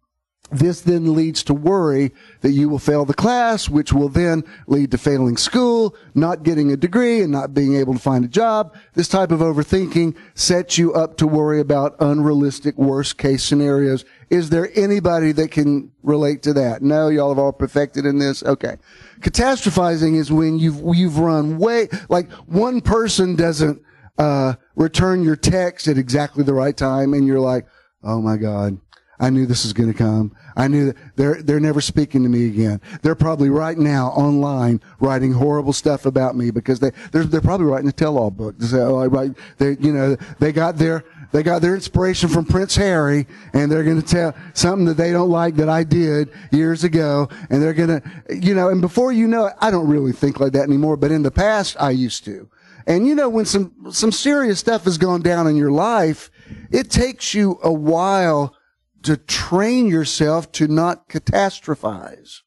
This 0.53 0.83
then 0.83 1.15
leads 1.15 1.43
to 1.45 1.55
worry 1.55 2.13
that 2.43 2.51
you 2.51 2.69
will 2.69 2.79
fail 2.79 3.07
the 3.07 3.15
class, 3.15 3.71
which 3.71 3.93
will 3.93 4.11
then 4.11 4.45
lead 4.67 4.91
to 4.91 4.99
failing 4.99 5.39
school, 5.39 5.97
not 6.15 6.43
getting 6.43 6.71
a 6.71 6.77
degree, 6.77 7.23
and 7.23 7.33
not 7.33 7.55
being 7.55 7.75
able 7.75 7.95
to 7.95 7.99
find 7.99 8.25
a 8.25 8.29
job. 8.29 8.77
This 8.93 9.09
type 9.09 9.31
of 9.31 9.41
overthinking 9.41 10.15
sets 10.35 10.77
you 10.77 10.93
up 10.93 11.17
to 11.17 11.27
worry 11.27 11.59
about 11.59 11.97
unrealistic 12.01 12.77
worst 12.77 13.17
case 13.17 13.43
scenarios. 13.43 14.05
Is 14.29 14.51
there 14.51 14.71
anybody 14.75 15.33
that 15.33 15.51
can 15.51 15.91
relate 16.03 16.43
to 16.43 16.53
that? 16.53 16.83
No, 16.83 17.09
y'all 17.09 17.31
have 17.31 17.39
all 17.39 17.53
perfected 17.53 18.05
in 18.05 18.19
this? 18.19 18.43
Okay. 18.43 18.77
Catastrophizing 19.21 20.17
is 20.17 20.31
when 20.31 20.59
you've, 20.59 20.83
you've 20.95 21.19
run 21.19 21.59
way, 21.59 21.89
like 22.11 22.31
one 22.33 22.83
person 22.83 23.37
doesn't, 23.37 23.83
uh, 24.19 24.55
return 24.77 25.23
your 25.23 25.37
text 25.37 25.89
at 25.89 25.97
exactly 25.97 26.45
the 26.45 26.53
right 26.53 26.77
time 26.77 27.15
and 27.15 27.27
you're 27.27 27.41
like, 27.41 27.67
oh 28.05 28.21
my 28.21 28.37
God, 28.37 28.79
I 29.19 29.31
knew 29.31 29.47
this 29.47 29.65
was 29.65 29.73
going 29.73 29.93
to 29.93 29.97
come. 29.97 30.35
I 30.57 30.69
knew 30.69 30.87
that 30.87 30.97
they're, 31.17 31.43
they're 31.43 31.61
never 31.61 31.81
speaking 31.81 32.23
to 32.23 32.29
me 32.29 32.47
again. 32.47 32.81
They're 33.03 33.15
probably 33.15 33.51
right 33.51 33.79
now 33.79 34.09
online 34.09 34.81
writing 35.01 35.33
horrible 35.33 35.73
stuff 35.73 36.07
about 36.07 36.37
me 36.37 36.51
because 36.51 36.81
they, 36.81 36.91
they're, 37.11 37.25
they're 37.25 37.41
probably 37.41 37.67
writing 37.67 37.89
a 37.89 37.93
tell-all 37.93 38.31
book. 38.31 38.57
So, 38.61 38.97
oh, 38.97 38.99
I 38.99 39.07
write, 39.07 39.33
they, 39.59 39.77
you 39.81 39.93
know, 39.93 40.17
they 40.39 40.53
got 40.53 40.77
their, 40.77 41.05
they 41.33 41.43
got 41.43 41.63
their 41.63 41.75
inspiration 41.75 42.29
from 42.29 42.45
Prince 42.45 42.77
Harry 42.77 43.27
and 43.53 43.73
they're 43.73 43.85
going 43.85 44.01
to 44.01 44.07
tell 44.07 44.35
something 44.53 44.85
that 44.85 44.97
they 44.97 45.13
don't 45.13 45.31
like 45.31 45.57
that 45.57 45.69
I 45.69 45.85
did 45.85 46.31
years 46.51 46.85
ago. 46.85 47.29
And 47.51 47.63
they're 47.63 47.75
going 47.75 48.01
to, 48.01 48.03
you 48.35 48.55
know, 48.55 48.69
and 48.69 48.81
before 48.81 49.13
you 49.13 49.27
know 49.27 49.47
it, 49.47 49.55
I 49.61 49.71
don't 49.71 49.89
really 49.89 50.13
think 50.13 50.41
like 50.41 50.53
that 50.53 50.65
anymore, 50.65 50.97
but 50.97 51.11
in 51.11 51.23
the 51.23 51.31
past 51.31 51.77
I 51.81 51.91
used 51.91 52.25
to. 52.27 52.49
And 52.87 53.07
you 53.07 53.15
know, 53.15 53.29
when 53.29 53.45
some, 53.45 53.73
some 53.91 54.13
serious 54.13 54.59
stuff 54.59 54.85
has 54.85 54.99
gone 54.99 55.23
down 55.23 55.47
in 55.47 55.57
your 55.57 55.71
life, 55.71 56.31
it 56.71 56.91
takes 56.91 57.33
you 57.33 57.59
a 57.63 57.73
while 57.73 58.57
to 59.03 59.17
train 59.17 59.87
yourself 59.87 60.53
to 60.53 60.69
not 60.69 61.09
catastrophize. 61.09 62.41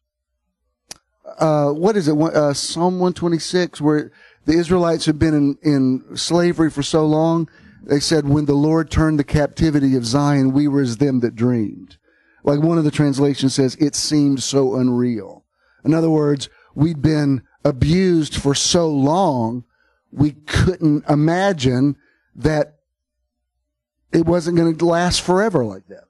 Uh, 1.40 1.72
what 1.72 1.98
is 1.98 2.08
it? 2.08 2.18
Uh, 2.18 2.54
Psalm 2.54 3.00
126, 3.00 3.82
where 3.82 4.12
the 4.46 4.54
Israelites 4.54 5.06
have 5.06 5.20
been 5.20 5.34
in, 5.34 5.58
in 5.64 6.18
slavery 6.18 6.70
for 6.70 6.84
so 6.84 7.06
long. 7.06 7.50
They 7.84 8.00
said, 8.00 8.28
when 8.28 8.46
the 8.46 8.54
Lord 8.54 8.90
turned 8.90 9.20
the 9.20 9.24
captivity 9.24 9.96
of 9.96 10.06
Zion, 10.06 10.54
we 10.54 10.68
were 10.68 10.82
as 10.82 10.98
them 10.98 11.20
that 11.22 11.36
dreamed. 11.36 11.98
Like 12.44 12.60
one 12.60 12.78
of 12.78 12.84
the 12.84 12.92
translations 12.92 13.56
says, 13.56 13.76
it 13.76 13.96
seemed 13.96 14.42
so 14.44 14.76
unreal. 14.76 15.46
In 15.84 15.94
other 15.94 16.10
words, 16.10 16.50
we'd 16.74 17.02
been 17.02 17.44
abused 17.64 18.36
for 18.36 18.54
so 18.54 18.88
long, 18.88 19.66
we 20.12 20.32
couldn't 20.32 21.04
imagine 21.10 21.98
that 22.36 22.76
it 24.12 24.26
wasn't 24.26 24.58
going 24.58 24.76
to 24.76 24.86
last 24.86 25.22
forever 25.22 25.66
like 25.66 25.88
that. 25.88 26.06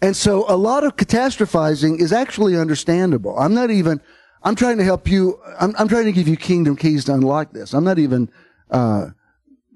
And 0.00 0.16
so 0.16 0.44
a 0.48 0.56
lot 0.56 0.84
of 0.84 0.96
catastrophizing 0.96 2.00
is 2.00 2.12
actually 2.12 2.56
understandable. 2.56 3.36
I'm 3.38 3.54
not 3.54 3.70
even, 3.70 4.00
I'm 4.42 4.54
trying 4.54 4.78
to 4.78 4.84
help 4.84 5.08
you, 5.08 5.40
I'm, 5.58 5.74
I'm 5.78 5.88
trying 5.88 6.04
to 6.04 6.12
give 6.12 6.28
you 6.28 6.36
kingdom 6.36 6.76
keys 6.76 7.04
to 7.06 7.14
unlock 7.14 7.52
this. 7.52 7.74
I'm 7.74 7.84
not 7.84 7.98
even, 7.98 8.30
uh, 8.70 9.08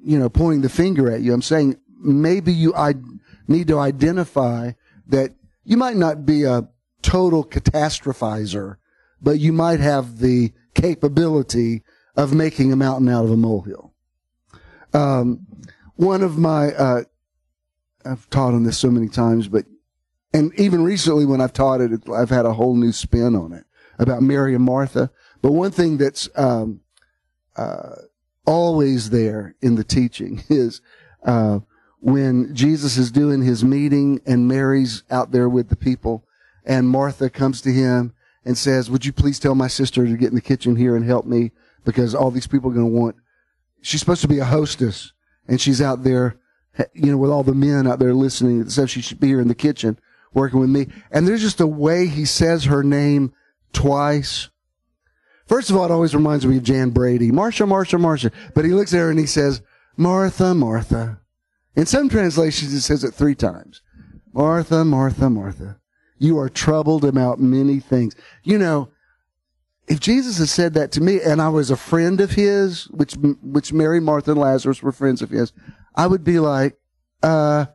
you 0.05 0.19
know, 0.19 0.29
pointing 0.29 0.63
the 0.63 0.69
finger 0.69 1.11
at 1.11 1.23
you. 1.23 1.35
I'm 1.35 1.43
saying 1.43 1.77
maybe 1.99 2.53
you 2.53 2.73
I 2.75 2.95
need 3.49 3.67
to 3.69 3.79
identify 3.79 4.73
that 5.09 5.35
you 5.65 5.77
might 5.77 5.97
not 5.97 6.25
be 6.25 6.45
a 6.45 6.69
total 7.03 7.45
catastrophizer, 7.45 8.77
but 9.21 9.41
you 9.41 9.53
might 9.53 9.81
have 9.81 10.19
the 10.19 10.53
capability 10.75 11.83
of 12.17 12.33
making 12.33 12.73
a 12.73 12.77
mountain 12.77 13.09
out 13.09 13.25
of 13.25 13.31
a 13.31 13.37
molehill. 13.37 13.93
Um, 14.95 15.47
one 15.97 16.23
of 16.23 16.39
my, 16.39 16.73
uh, 16.75 17.05
I've 18.05 18.29
taught 18.31 18.55
on 18.55 18.63
this 18.63 18.79
so 18.79 18.91
many 18.91 19.09
times, 19.09 19.49
but, 19.49 19.67
and 20.35 20.53
even 20.59 20.83
recently 20.83 21.27
when 21.27 21.41
I've 21.41 21.53
taught 21.53 21.81
it, 21.81 22.09
I've 22.09 22.31
had 22.31 22.47
a 22.47 22.55
whole 22.55 22.75
new 22.75 22.93
spin 22.93 23.37
on 23.37 23.53
it 23.53 23.65
about 23.99 24.23
Mary 24.23 24.55
and 24.55 24.65
Martha. 24.65 25.11
But 25.43 25.53
one 25.53 25.71
thing 25.71 25.99
that's, 25.99 26.29
um, 26.37 26.81
uh, 27.57 27.97
always 28.47 29.11
there 29.11 29.55
in 29.61 29.75
the 29.75 29.85
teaching 29.85 30.43
is, 30.49 30.81
uh, 31.25 31.61
when 32.01 32.55
Jesus 32.55 32.97
is 32.97 33.13
doing 33.13 33.43
his 33.43 33.63
meeting 33.63 34.21
and 34.27 34.49
Mary's 34.49 35.05
out 35.11 35.31
there 35.31 35.49
with 35.49 35.69
the 35.69 35.77
people 35.77 36.25
and 36.65 36.89
Martha 36.89 37.31
comes 37.31 37.61
to 37.63 37.73
him 37.73 38.13
and 38.45 38.59
says, 38.59 38.91
would 38.91 39.05
you 39.05 39.13
please 39.13 39.39
tell 39.39 39.55
my 39.55 39.69
sister 39.69 40.05
to 40.05 40.17
get 40.17 40.31
in 40.31 40.35
the 40.35 40.41
kitchen 40.41 40.75
here 40.75 40.97
and 40.97 41.05
help 41.05 41.27
me 41.27 41.53
because 41.85 42.15
all 42.15 42.33
these 42.33 42.49
people 42.49 42.71
are 42.71 42.75
going 42.75 42.91
to 42.91 42.99
want, 42.99 43.17
she's 43.83 44.01
supposed 44.01 44.23
to 44.23 44.29
be 44.29 44.41
a 44.41 44.45
hostess 44.45 45.13
and 45.47 45.61
she's 45.61 45.81
out 45.81 46.03
there, 46.03 46.39
you 46.93 47.13
know, 47.13 47.19
with 47.19 47.31
all 47.31 47.45
the 47.45 47.55
men 47.55 47.87
out 47.87 48.01
there 48.01 48.15
listening. 48.15 48.69
So 48.69 48.87
she 48.87 49.01
should 49.01 49.21
be 49.21 49.29
here 49.29 49.41
in 49.41 49.49
the 49.49 49.55
kitchen 49.55 49.99
working 50.35 50.61
with 50.61 50.71
me. 50.71 50.89
And 51.11 51.27
there's 51.27 51.43
just 51.43 51.61
a 51.61 51.67
way 51.67 52.07
he 52.07 52.25
says 52.25 52.65
her 52.65 52.83
name 52.83 53.33
twice. 53.73 54.49
First 55.47 55.71
of 55.71 55.77
all, 55.77 55.85
it 55.85 55.91
always 55.91 56.15
reminds 56.15 56.47
me 56.47 56.57
of 56.57 56.63
Jan 56.63 56.91
Brady. 56.91 57.31
Marsha, 57.31 57.67
Marsha, 57.67 58.01
Marsha. 58.01 58.33
But 58.55 58.65
he 58.65 58.73
looks 58.73 58.95
at 58.95 58.99
her 58.99 59.11
and 59.11 59.19
he 59.19 59.27
says, 59.27 59.63
Martha, 59.97 60.55
Martha. 60.55 61.21
In 61.75 61.87
some 61.87 62.09
translations, 62.09 62.73
it 62.73 62.81
says 62.83 63.05
it 63.05 63.15
three 63.15 63.35
times. 63.35 63.83
Martha, 64.33 64.85
Martha, 64.85 65.29
Martha. 65.29 65.79
You 66.19 66.39
are 66.39 66.49
troubled 66.49 67.05
about 67.05 67.41
many 67.41 67.81
things. 67.81 68.15
You 68.43 68.59
know, 68.59 68.91
if 69.89 70.01
Jesus 70.01 70.39
had 70.39 70.49
said 70.49 70.75
that 70.75 70.93
to 70.93 71.01
me 71.01 71.21
and 71.21 71.43
I 71.43 71.49
was 71.49 71.71
a 71.71 71.77
friend 71.77 72.21
of 72.21 72.33
his, 72.33 72.85
which, 72.91 73.15
which 73.43 73.73
Mary, 73.73 74.01
Martha, 74.01 74.31
and 74.31 74.41
Lazarus 74.41 74.83
were 74.83 74.93
friends 74.93 75.21
of 75.21 75.31
his, 75.31 75.53
I 75.95 76.07
would 76.07 76.25
be 76.25 76.39
like, 76.39 76.79
uh, 77.23 77.67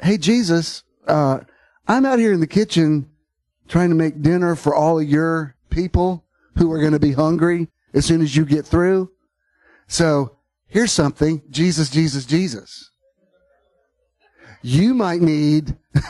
hey, 0.00 0.16
Jesus, 0.16 0.84
uh, 1.06 1.40
I'm 1.88 2.06
out 2.06 2.18
here 2.18 2.32
in 2.32 2.40
the 2.40 2.46
kitchen 2.46 3.10
trying 3.68 3.88
to 3.88 3.94
make 3.94 4.22
dinner 4.22 4.54
for 4.54 4.74
all 4.74 4.98
of 4.98 5.08
your 5.08 5.56
people 5.70 6.24
who 6.56 6.70
are 6.72 6.80
going 6.80 6.92
to 6.92 6.98
be 6.98 7.12
hungry 7.12 7.68
as 7.94 8.04
soon 8.04 8.20
as 8.20 8.36
you 8.36 8.44
get 8.44 8.66
through. 8.66 9.10
So 9.86 10.36
Here's 10.72 10.90
something. 10.90 11.42
Jesus, 11.50 11.90
Jesus, 11.90 12.24
Jesus. 12.24 12.90
You 14.62 14.94
might 14.94 15.20
need, 15.20 15.76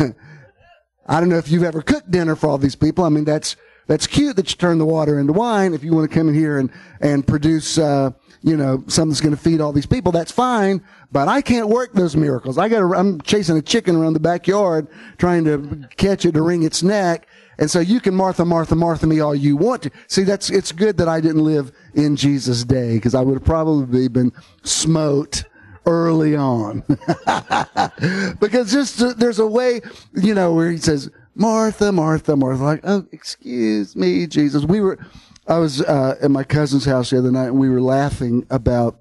I 1.08 1.18
don't 1.18 1.28
know 1.28 1.38
if 1.38 1.48
you've 1.48 1.64
ever 1.64 1.82
cooked 1.82 2.12
dinner 2.12 2.36
for 2.36 2.48
all 2.48 2.58
these 2.58 2.76
people. 2.76 3.04
I 3.04 3.08
mean, 3.08 3.24
that's, 3.24 3.56
that's 3.88 4.06
cute 4.06 4.36
that 4.36 4.52
you 4.52 4.56
turn 4.56 4.78
the 4.78 4.86
water 4.86 5.18
into 5.18 5.32
wine. 5.32 5.74
If 5.74 5.82
you 5.82 5.92
want 5.92 6.08
to 6.08 6.16
come 6.16 6.28
in 6.28 6.36
here 6.36 6.60
and, 6.60 6.70
and 7.00 7.26
produce, 7.26 7.76
uh, 7.76 8.12
you 8.42 8.56
know, 8.56 8.82
something 8.88 9.10
that's 9.10 9.20
going 9.20 9.34
to 9.34 9.40
feed 9.40 9.60
all 9.60 9.72
these 9.72 9.86
people, 9.86 10.12
that's 10.12 10.32
fine. 10.32 10.82
But 11.10 11.28
I 11.28 11.42
can't 11.42 11.68
work 11.68 11.92
those 11.92 12.16
miracles. 12.16 12.58
I 12.58 12.68
got 12.68 12.80
to, 12.80 12.94
I'm 12.94 13.20
chasing 13.20 13.56
a 13.56 13.62
chicken 13.62 13.96
around 13.96 14.14
the 14.14 14.20
backyard 14.20 14.88
trying 15.18 15.44
to 15.44 15.88
catch 15.96 16.24
it 16.24 16.32
to 16.32 16.42
wring 16.42 16.62
its 16.62 16.82
neck. 16.82 17.26
And 17.58 17.70
so 17.70 17.80
you 17.80 18.00
can 18.00 18.14
Martha, 18.14 18.44
Martha, 18.44 18.74
Martha 18.74 19.06
me 19.06 19.20
all 19.20 19.34
you 19.34 19.56
want 19.56 19.82
to. 19.82 19.90
See, 20.08 20.22
that's, 20.22 20.50
it's 20.50 20.72
good 20.72 20.98
that 20.98 21.08
I 21.08 21.20
didn't 21.20 21.44
live 21.44 21.70
in 21.94 22.16
Jesus' 22.16 22.64
day 22.64 22.96
because 22.96 23.14
I 23.14 23.20
would 23.20 23.34
have 23.34 23.44
probably 23.44 24.08
been 24.08 24.32
smote 24.64 25.44
early 25.86 26.34
on. 26.34 26.82
because 28.40 28.72
just, 28.72 29.00
uh, 29.02 29.12
there's 29.16 29.38
a 29.38 29.46
way, 29.46 29.80
you 30.14 30.34
know, 30.34 30.54
where 30.54 30.70
he 30.70 30.78
says, 30.78 31.10
Martha, 31.34 31.92
Martha, 31.92 32.36
Martha, 32.36 32.62
like, 32.62 32.80
oh, 32.84 33.06
excuse 33.12 33.96
me, 33.96 34.26
Jesus. 34.26 34.64
We 34.64 34.80
were, 34.80 34.98
I 35.46 35.58
was, 35.58 35.82
uh, 35.82 36.16
at 36.22 36.30
my 36.30 36.44
cousin's 36.44 36.84
house 36.84 37.10
the 37.10 37.18
other 37.18 37.32
night 37.32 37.48
and 37.48 37.58
we 37.58 37.68
were 37.68 37.80
laughing 37.80 38.46
about, 38.50 39.00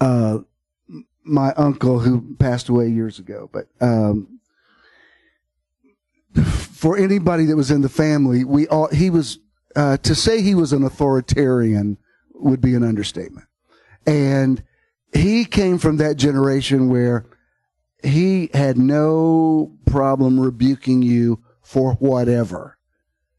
uh, 0.00 0.38
my 1.24 1.52
uncle 1.54 2.00
who 2.00 2.36
passed 2.36 2.68
away 2.68 2.88
years 2.88 3.18
ago, 3.18 3.50
but, 3.52 3.66
um, 3.80 4.40
for 6.42 6.96
anybody 6.96 7.44
that 7.46 7.56
was 7.56 7.70
in 7.70 7.80
the 7.80 7.88
family, 7.88 8.44
we 8.44 8.68
all, 8.68 8.88
he 8.88 9.10
was, 9.10 9.38
uh, 9.76 9.96
to 9.98 10.14
say 10.14 10.40
he 10.42 10.54
was 10.54 10.72
an 10.72 10.84
authoritarian 10.84 11.98
would 12.34 12.60
be 12.60 12.74
an 12.74 12.82
understatement. 12.82 13.46
And 14.06 14.62
he 15.12 15.44
came 15.44 15.78
from 15.78 15.96
that 15.98 16.16
generation 16.16 16.88
where 16.88 17.26
he 18.02 18.48
had 18.54 18.78
no 18.78 19.76
problem 19.86 20.40
rebuking 20.40 21.02
you 21.02 21.42
for 21.62 21.94
whatever. 21.94 22.78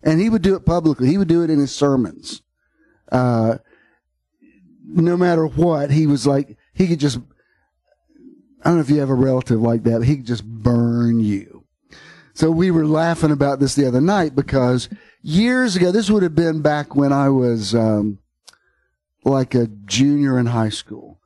And 0.04 0.20
he 0.20 0.30
would 0.30 0.42
do 0.42 0.56
it 0.56 0.66
publicly. 0.66 1.08
He 1.08 1.18
would 1.18 1.28
do 1.28 1.44
it 1.44 1.50
in 1.50 1.60
his 1.60 1.74
sermons. 1.74 2.42
Uh, 3.12 3.58
no 4.84 5.16
matter 5.16 5.46
what, 5.46 5.92
he 5.92 6.08
was 6.08 6.26
like, 6.26 6.58
he 6.74 6.88
could 6.88 7.00
just, 7.00 7.20
I 8.64 8.70
don't 8.70 8.76
know 8.76 8.82
if 8.82 8.90
you 8.90 9.00
have 9.00 9.10
a 9.10 9.16
relative 9.16 9.62
like 9.62 9.84
that, 9.84 10.00
but 10.00 10.08
he 10.08 10.18
could 10.18 10.26
just 10.26 10.46
burn 10.46 11.20
you. 11.20 11.66
So 12.34 12.50
we 12.50 12.72
were 12.72 12.86
laughing 12.86 13.32
about 13.32 13.60
this 13.60 13.76
the 13.76 13.88
other 13.88 14.02
night 14.02 14.36
because 14.36 14.90
years 15.22 15.76
ago, 15.76 15.92
this 15.92 16.10
would 16.10 16.24
have 16.24 16.36
been 16.36 16.62
back 16.62 16.96
when 16.96 17.12
I 17.12 17.30
was 17.30 17.76
um, 17.76 18.20
like 19.24 19.54
a 19.54 19.68
junior 19.68 20.40
in 20.40 20.48
high 20.48 20.70
school. 20.70 21.20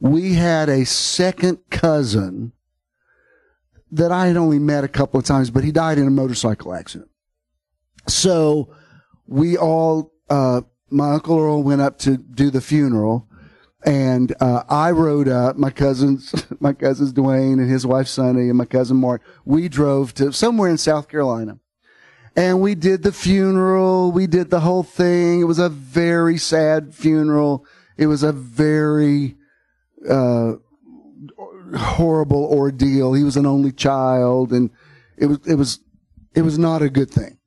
We 0.00 0.34
had 0.34 0.68
a 0.68 0.84
second 0.84 1.58
cousin 1.70 2.52
that 3.90 4.12
I 4.12 4.26
had 4.26 4.36
only 4.36 4.58
met 4.58 4.84
a 4.84 4.88
couple 4.88 5.18
of 5.18 5.26
times, 5.26 5.50
but 5.50 5.64
he 5.64 5.72
died 5.72 5.98
in 5.98 6.06
a 6.06 6.10
motorcycle 6.10 6.74
accident. 6.74 7.10
So 8.08 8.74
we 9.26 9.56
all, 9.56 10.12
uh, 10.28 10.62
my 10.90 11.12
uncle 11.12 11.38
Earl 11.38 11.62
went 11.62 11.80
up 11.80 11.98
to 12.00 12.16
do 12.16 12.50
the 12.50 12.60
funeral 12.60 13.28
and 13.84 14.34
uh, 14.40 14.64
I 14.68 14.90
rode 14.90 15.28
up. 15.28 15.56
My 15.56 15.70
cousins, 15.70 16.34
my 16.60 16.72
cousins 16.72 17.12
Dwayne 17.12 17.54
and 17.54 17.70
his 17.70 17.86
wife 17.86 18.08
Sonny, 18.08 18.48
and 18.48 18.58
my 18.58 18.64
cousin 18.64 18.96
Mark. 18.96 19.22
We 19.44 19.68
drove 19.68 20.14
to 20.14 20.32
somewhere 20.32 20.70
in 20.70 20.78
South 20.78 21.08
Carolina, 21.08 21.58
and 22.36 22.60
we 22.60 22.74
did 22.74 23.02
the 23.02 23.12
funeral. 23.12 24.12
We 24.12 24.26
did 24.26 24.50
the 24.50 24.60
whole 24.60 24.82
thing. 24.82 25.40
It 25.40 25.44
was 25.44 25.58
a 25.58 25.68
very 25.68 26.38
sad 26.38 26.94
funeral. 26.94 27.64
It 27.96 28.06
was 28.06 28.22
a 28.22 28.32
very 28.32 29.36
uh, 30.08 30.54
horrible 31.76 32.44
ordeal. 32.46 33.12
He 33.14 33.24
was 33.24 33.36
an 33.36 33.46
only 33.46 33.72
child, 33.72 34.52
and 34.52 34.70
it 35.16 35.26
was 35.26 35.38
it 35.46 35.54
was 35.54 35.80
it 36.34 36.42
was 36.42 36.58
not 36.58 36.82
a 36.82 36.90
good 36.90 37.10
thing. 37.10 37.37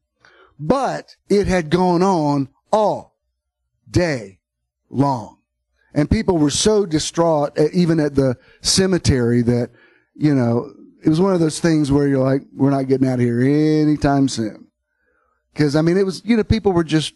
But 0.63 1.15
it 1.27 1.47
had 1.47 1.71
gone 1.71 2.03
on 2.03 2.49
all 2.71 3.17
day 3.89 4.39
long 4.89 5.39
and 5.93 6.09
people 6.09 6.37
were 6.37 6.51
so 6.51 6.85
distraught, 6.85 7.53
eh, 7.57 7.69
even 7.73 7.99
at 7.99 8.15
the 8.15 8.37
cemetery, 8.61 9.41
that, 9.41 9.71
you 10.15 10.33
know, 10.33 10.71
it 11.03 11.09
was 11.09 11.19
one 11.19 11.33
of 11.33 11.39
those 11.39 11.59
things 11.59 11.91
where 11.91 12.07
you're 12.07 12.23
like, 12.23 12.43
we're 12.55 12.69
not 12.69 12.87
getting 12.87 13.07
out 13.07 13.15
of 13.15 13.21
here 13.21 13.41
anytime 13.41 14.27
soon. 14.29 14.67
Cause 15.55 15.75
I 15.75 15.81
mean, 15.81 15.97
it 15.97 16.05
was, 16.05 16.21
you 16.23 16.37
know, 16.37 16.43
people 16.43 16.71
were 16.71 16.83
just 16.83 17.13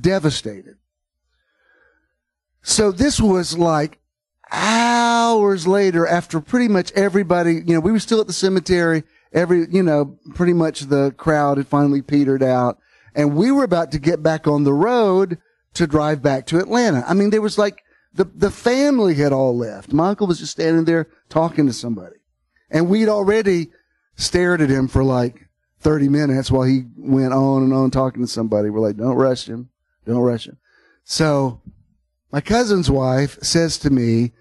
devastated. 0.00 0.76
So 2.62 2.90
this 2.90 3.20
was 3.20 3.56
like 3.56 3.98
hours 4.50 5.66
later 5.66 6.06
after 6.06 6.40
pretty 6.40 6.68
much 6.68 6.90
everybody, 6.92 7.54
you 7.54 7.74
know, 7.74 7.80
we 7.80 7.92
were 7.92 8.00
still 8.00 8.20
at 8.20 8.26
the 8.26 8.32
cemetery. 8.32 9.04
Every, 9.32 9.66
you 9.70 9.82
know, 9.82 10.18
pretty 10.34 10.52
much 10.52 10.82
the 10.82 11.12
crowd 11.16 11.58
had 11.58 11.68
finally 11.68 12.02
petered 12.02 12.42
out 12.42 12.78
and 13.14 13.36
we 13.36 13.50
were 13.50 13.64
about 13.64 13.90
to 13.92 13.98
get 13.98 14.22
back 14.22 14.46
on 14.46 14.64
the 14.64 14.72
road 14.72 15.38
to 15.74 15.86
drive 15.86 16.22
back 16.22 16.46
to 16.46 16.58
Atlanta. 16.58 17.04
I 17.06 17.14
mean, 17.14 17.30
there 17.30 17.42
was 17.42 17.58
like 17.58 17.82
the, 18.14 18.24
the 18.24 18.50
family 18.50 19.14
had 19.14 19.32
all 19.32 19.56
left. 19.56 19.92
My 19.92 20.10
uncle 20.10 20.26
was 20.26 20.38
just 20.38 20.52
standing 20.52 20.84
there 20.84 21.08
talking 21.28 21.66
to 21.66 21.72
somebody. 21.72 22.16
And 22.70 22.88
we'd 22.88 23.08
already 23.08 23.70
stared 24.16 24.60
at 24.60 24.70
him 24.70 24.88
for 24.88 25.04
like 25.04 25.48
30 25.80 26.08
minutes 26.08 26.50
while 26.50 26.64
he 26.64 26.84
went 26.96 27.32
on 27.32 27.62
and 27.62 27.72
on 27.72 27.90
talking 27.90 28.22
to 28.22 28.28
somebody. 28.28 28.70
We're 28.70 28.80
like, 28.80 28.96
don't 28.96 29.16
rush 29.16 29.48
him. 29.48 29.70
Don't 30.06 30.18
rush 30.18 30.46
him. 30.46 30.58
So 31.04 31.60
my 32.30 32.40
cousin's 32.40 32.90
wife 32.90 33.38
says 33.42 33.78
to 33.78 33.90
me, 33.90 34.32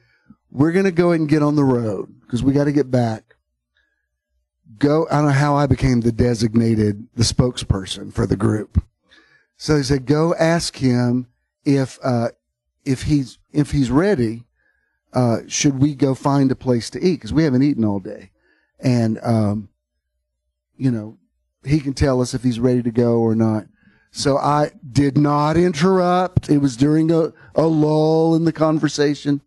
we're 0.51 0.71
going 0.71 0.85
to 0.85 0.91
go 0.91 1.11
and 1.11 1.29
get 1.29 1.43
on 1.43 1.55
the 1.55 1.63
road 1.63 2.13
because 2.21 2.43
we 2.43 2.53
got 2.53 2.65
to 2.65 2.71
get 2.71 2.91
back. 2.91 3.26
Go. 4.77 5.07
I 5.09 5.15
don't 5.15 5.25
know 5.25 5.31
how 5.31 5.55
I 5.55 5.65
became 5.65 6.01
the 6.01 6.11
designated, 6.11 7.07
the 7.15 7.23
spokesperson 7.23 8.13
for 8.13 8.25
the 8.25 8.35
group. 8.35 8.83
So 9.57 9.77
he 9.77 9.83
said, 9.83 10.05
go 10.05 10.35
ask 10.35 10.75
him 10.75 11.27
if, 11.65 11.97
uh, 12.03 12.29
if 12.85 13.03
he's 13.03 13.39
if 13.51 13.71
he's 13.71 13.89
ready, 13.91 14.43
uh, 15.13 15.39
should 15.47 15.79
we 15.79 15.95
go 15.95 16.13
find 16.13 16.51
a 16.51 16.55
place 16.55 16.89
to 16.91 17.03
eat? 17.03 17.15
Because 17.15 17.33
we 17.33 17.43
haven't 17.43 17.63
eaten 17.63 17.83
all 17.83 17.99
day, 17.99 18.31
and 18.79 19.19
um, 19.23 19.69
you 20.77 20.91
know, 20.91 21.17
he 21.65 21.79
can 21.79 21.93
tell 21.93 22.21
us 22.21 22.33
if 22.33 22.43
he's 22.43 22.59
ready 22.59 22.83
to 22.83 22.91
go 22.91 23.19
or 23.19 23.35
not. 23.35 23.65
So 24.11 24.37
I 24.37 24.71
did 24.89 25.17
not 25.17 25.57
interrupt. 25.57 26.49
It 26.49 26.59
was 26.59 26.77
during 26.77 27.11
a, 27.11 27.33
a 27.55 27.67
lull 27.67 28.35
in 28.35 28.45
the 28.45 28.53
conversation. 28.53 29.41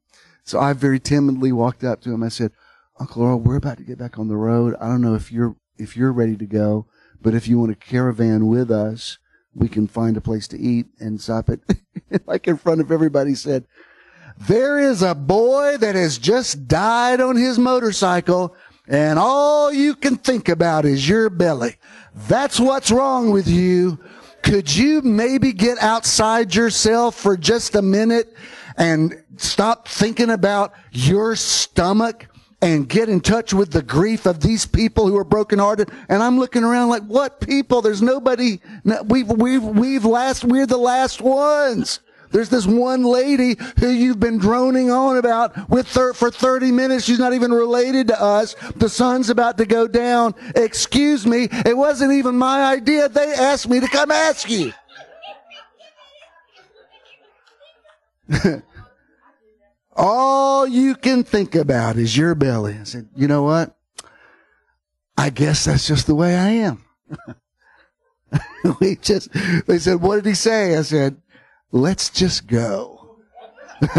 So 0.45 0.59
I 0.59 0.73
very 0.73 1.01
timidly 1.01 1.53
walked 1.53 1.85
up 1.85 2.01
to 2.03 2.13
him. 2.13 2.23
I 2.23 2.29
said, 2.29 2.53
Uncle 3.01 3.25
Earl, 3.25 3.41
we're 3.41 3.57
about 3.57 3.79
to 3.79 3.83
get 3.83 3.99
back 3.99 4.19
on 4.19 4.29
the 4.29 4.37
road. 4.37 4.77
I 4.79 4.89
don't 4.89 5.01
know 5.01 5.15
if 5.15 5.33
you're, 5.33 5.57
if 5.79 5.97
you're 5.97 6.13
ready 6.13 6.37
to 6.37 6.45
go, 6.45 6.87
but 7.23 7.35
if 7.35 7.49
you 7.49 7.59
want 7.59 7.73
a 7.73 7.75
caravan 7.75 8.47
with 8.47 8.71
us, 8.71 9.19
we 9.55 9.69
can 9.69 9.89
find 9.89 10.19
a 10.19 10.21
place 10.21 10.47
to 10.49 10.59
eat 10.59 10.87
and 11.01 11.19
stop 11.19 11.49
it. 11.49 11.61
like 12.27 12.47
in 12.47 12.59
front 12.59 12.83
of 12.83 12.93
everybody 12.93 13.35
said, 13.35 13.67
there 14.39 14.79
is 14.79 15.03
a 15.03 15.15
boy 15.15 15.79
that 15.79 15.95
has 15.95 16.19
just 16.19 16.69
died 16.69 17.23
on 17.23 17.37
his 17.37 17.59
motorcycle 17.59 18.55
and 18.87 19.19
all 19.19 19.73
you 19.73 19.95
can 19.95 20.17
think 20.17 20.49
about 20.49 20.85
is 20.85 21.09
your 21.09 21.31
belly. 21.31 21.77
That's 22.29 22.61
what's 22.61 22.91
wrong 22.91 23.31
with 23.31 23.49
you. 23.49 23.99
Could 24.43 24.75
you 24.75 25.01
maybe 25.03 25.53
get 25.53 25.79
outside 25.79 26.55
yourself 26.55 27.15
for 27.15 27.37
just 27.37 27.77
a 27.77 27.83
minute 27.83 28.35
and 28.77 29.23
stop 29.37 29.87
thinking 29.87 30.31
about 30.31 30.73
your 30.91 31.37
stomach 31.37 32.27
and 32.63 32.89
get 32.89 33.09
in 33.09 33.21
touch 33.21 33.55
with 33.55 33.71
the 33.71 33.83
grief 33.83 34.27
of 34.27 34.41
these 34.41 34.67
people 34.67 35.07
who 35.07 35.17
are 35.17 35.25
brokenhearted. 35.25 35.91
And 36.09 36.23
I'm 36.23 36.39
looking 36.39 36.65
around 36.65 36.89
like, 36.91 37.05
what 37.05 37.41
people? 37.41 37.81
There's 37.81 38.03
nobody. 38.03 38.61
We've, 39.05 39.29
we've, 39.29 39.63
we've 39.63 40.05
last, 40.05 40.45
we're 40.45 40.67
the 40.67 40.77
last 40.77 41.21
ones. 41.21 42.01
There's 42.33 42.49
this 42.49 42.67
one 42.67 43.03
lady 43.03 43.57
who 43.81 43.89
you've 43.89 44.21
been 44.21 44.39
droning 44.39 44.91
on 44.91 45.17
about 45.17 45.69
with 45.69 45.89
thir- 45.89 46.13
for 46.13 46.31
30 46.31 46.71
minutes. 46.71 47.05
She's 47.05 47.19
not 47.19 47.33
even 47.33 47.51
related 47.51 48.09
to 48.09 48.23
us. 48.23 48.55
The 48.77 48.89
sun's 48.89 49.31
about 49.31 49.59
to 49.59 49.67
go 49.67 49.89
down. 49.89 50.35
Excuse 50.55 51.27
me. 51.27 51.49
It 51.51 51.77
wasn't 51.77 52.13
even 52.13 52.37
my 52.37 52.63
idea. 52.73 53.09
They 53.09 53.33
asked 53.33 53.69
me 53.69 53.81
to 53.81 53.89
come 53.89 54.13
ask 54.13 54.49
you. 54.49 54.73
All 60.03 60.67
you 60.67 60.95
can 60.95 61.25
think 61.25 61.55
about 61.55 61.99
is 61.99 62.17
your 62.17 62.35
belly. 62.35 62.79
I 62.81 62.85
said, 62.85 63.11
you 63.15 63.29
know 63.29 63.43
what? 63.43 63.77
I 65.19 65.29
guess 65.29 65.67
that's 65.67 65.87
just 65.87 66.07
the 66.07 66.15
way 66.15 66.35
I 66.35 66.49
am. 66.49 66.83
we 68.81 68.97
just, 68.97 69.29
they 69.67 69.79
said, 69.79 70.01
what 70.01 70.17
did 70.17 70.25
he 70.25 70.33
say? 70.33 70.75
I 70.79 70.83
said, 70.83 71.21
let's 71.71 72.09
just 72.09 72.47
go. 72.47 73.19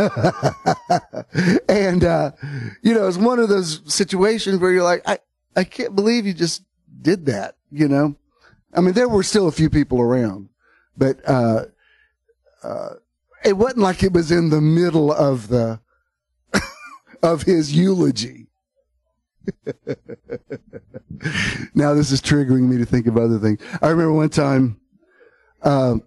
and, 1.70 2.04
uh, 2.04 2.32
you 2.82 2.96
know, 2.96 3.08
it's 3.08 3.18
one 3.18 3.38
of 3.38 3.50
those 3.50 3.84
situations 3.86 4.60
where 4.60 4.72
you're 4.72 4.84
like, 4.84 5.04
I, 5.06 5.20
I 5.56 5.66
can't 5.66 5.96
believe 5.96 6.26
you 6.26 6.34
just 6.34 6.64
did 7.00 7.28
that, 7.28 7.58
you 7.72 7.88
know? 7.88 8.16
I 8.74 8.82
mean, 8.82 8.96
there 8.96 9.08
were 9.08 9.22
still 9.22 9.48
a 9.48 9.52
few 9.52 9.70
people 9.70 10.02
around, 10.02 10.50
but, 10.98 11.20
uh, 11.30 11.66
uh, 12.64 12.90
it 13.46 13.54
wasn't 13.54 13.82
like 13.82 14.02
it 14.02 14.14
was 14.14 14.32
in 14.32 14.50
the 14.50 14.62
middle 14.62 15.12
of 15.12 15.48
the, 15.50 15.80
of 17.24 17.44
his 17.44 17.74
eulogy. 17.76 18.48
now 21.74 21.94
this 21.94 22.12
is 22.12 22.22
triggering 22.22 22.68
me 22.70 22.78
to 22.78 22.86
think 22.86 23.08
of 23.08 23.18
other 23.18 23.40
things. 23.40 23.60
I 23.82 23.90
remember 23.90 24.14
one 24.14 24.30
time, 24.30 24.80
um, 25.64 26.04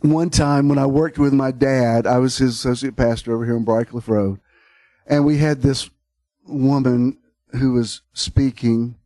one 0.00 0.30
time 0.30 0.68
when 0.68 0.78
I 0.78 0.86
worked 0.86 1.18
with 1.18 1.32
my 1.32 1.50
dad, 1.50 2.06
I 2.06 2.18
was 2.18 2.38
his 2.38 2.54
associate 2.54 2.96
pastor 2.96 3.34
over 3.34 3.44
here 3.44 3.56
on 3.56 3.64
Briarcliff 3.64 4.08
Road, 4.08 4.40
and 5.06 5.24
we 5.24 5.38
had 5.38 5.62
this 5.62 5.90
woman 6.46 7.18
who 7.52 7.72
was 7.72 8.02
speaking, 8.12 8.96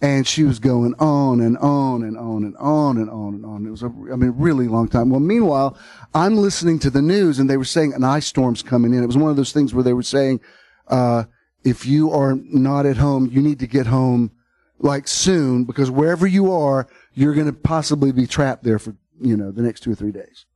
and 0.00 0.26
she 0.26 0.44
was 0.44 0.58
going 0.58 0.94
on 0.98 1.40
and 1.40 1.56
on 1.58 2.02
and 2.02 2.18
on 2.18 2.44
and 2.44 2.56
on 2.58 2.98
and 2.98 3.08
on 3.08 3.34
and 3.34 3.46
on. 3.46 3.66
It 3.66 3.70
was 3.70 3.82
a, 3.82 3.86
I 3.86 4.16
mean, 4.16 4.34
really 4.36 4.68
long 4.68 4.88
time. 4.88 5.10
Well, 5.10 5.20
meanwhile, 5.20 5.78
I'm 6.14 6.36
listening 6.36 6.78
to 6.80 6.90
the 6.90 7.02
news, 7.02 7.38
and 7.38 7.48
they 7.48 7.56
were 7.56 7.64
saying 7.64 7.94
an 7.94 8.04
ice 8.04 8.26
storm's 8.26 8.62
coming 8.62 8.92
in. 8.92 9.02
It 9.02 9.06
was 9.06 9.16
one 9.16 9.30
of 9.30 9.36
those 9.36 9.52
things 9.52 9.72
where 9.72 9.84
they 9.84 9.94
were 9.94 10.02
saying, 10.02 10.40
uh, 10.88 11.24
if 11.64 11.86
you 11.86 12.12
are 12.12 12.36
not 12.36 12.86
at 12.86 12.98
home, 12.98 13.28
you 13.32 13.40
need 13.40 13.58
to 13.60 13.66
get 13.66 13.86
home 13.86 14.32
like 14.78 15.08
soon 15.08 15.64
because 15.64 15.90
wherever 15.90 16.26
you 16.26 16.52
are, 16.52 16.86
you're 17.14 17.34
going 17.34 17.46
to 17.46 17.52
possibly 17.52 18.12
be 18.12 18.26
trapped 18.26 18.62
there 18.62 18.78
for 18.78 18.94
you 19.20 19.36
know, 19.36 19.50
the 19.50 19.62
next 19.62 19.80
two 19.80 19.92
or 19.92 19.94
three 19.94 20.12
days. 20.12 20.46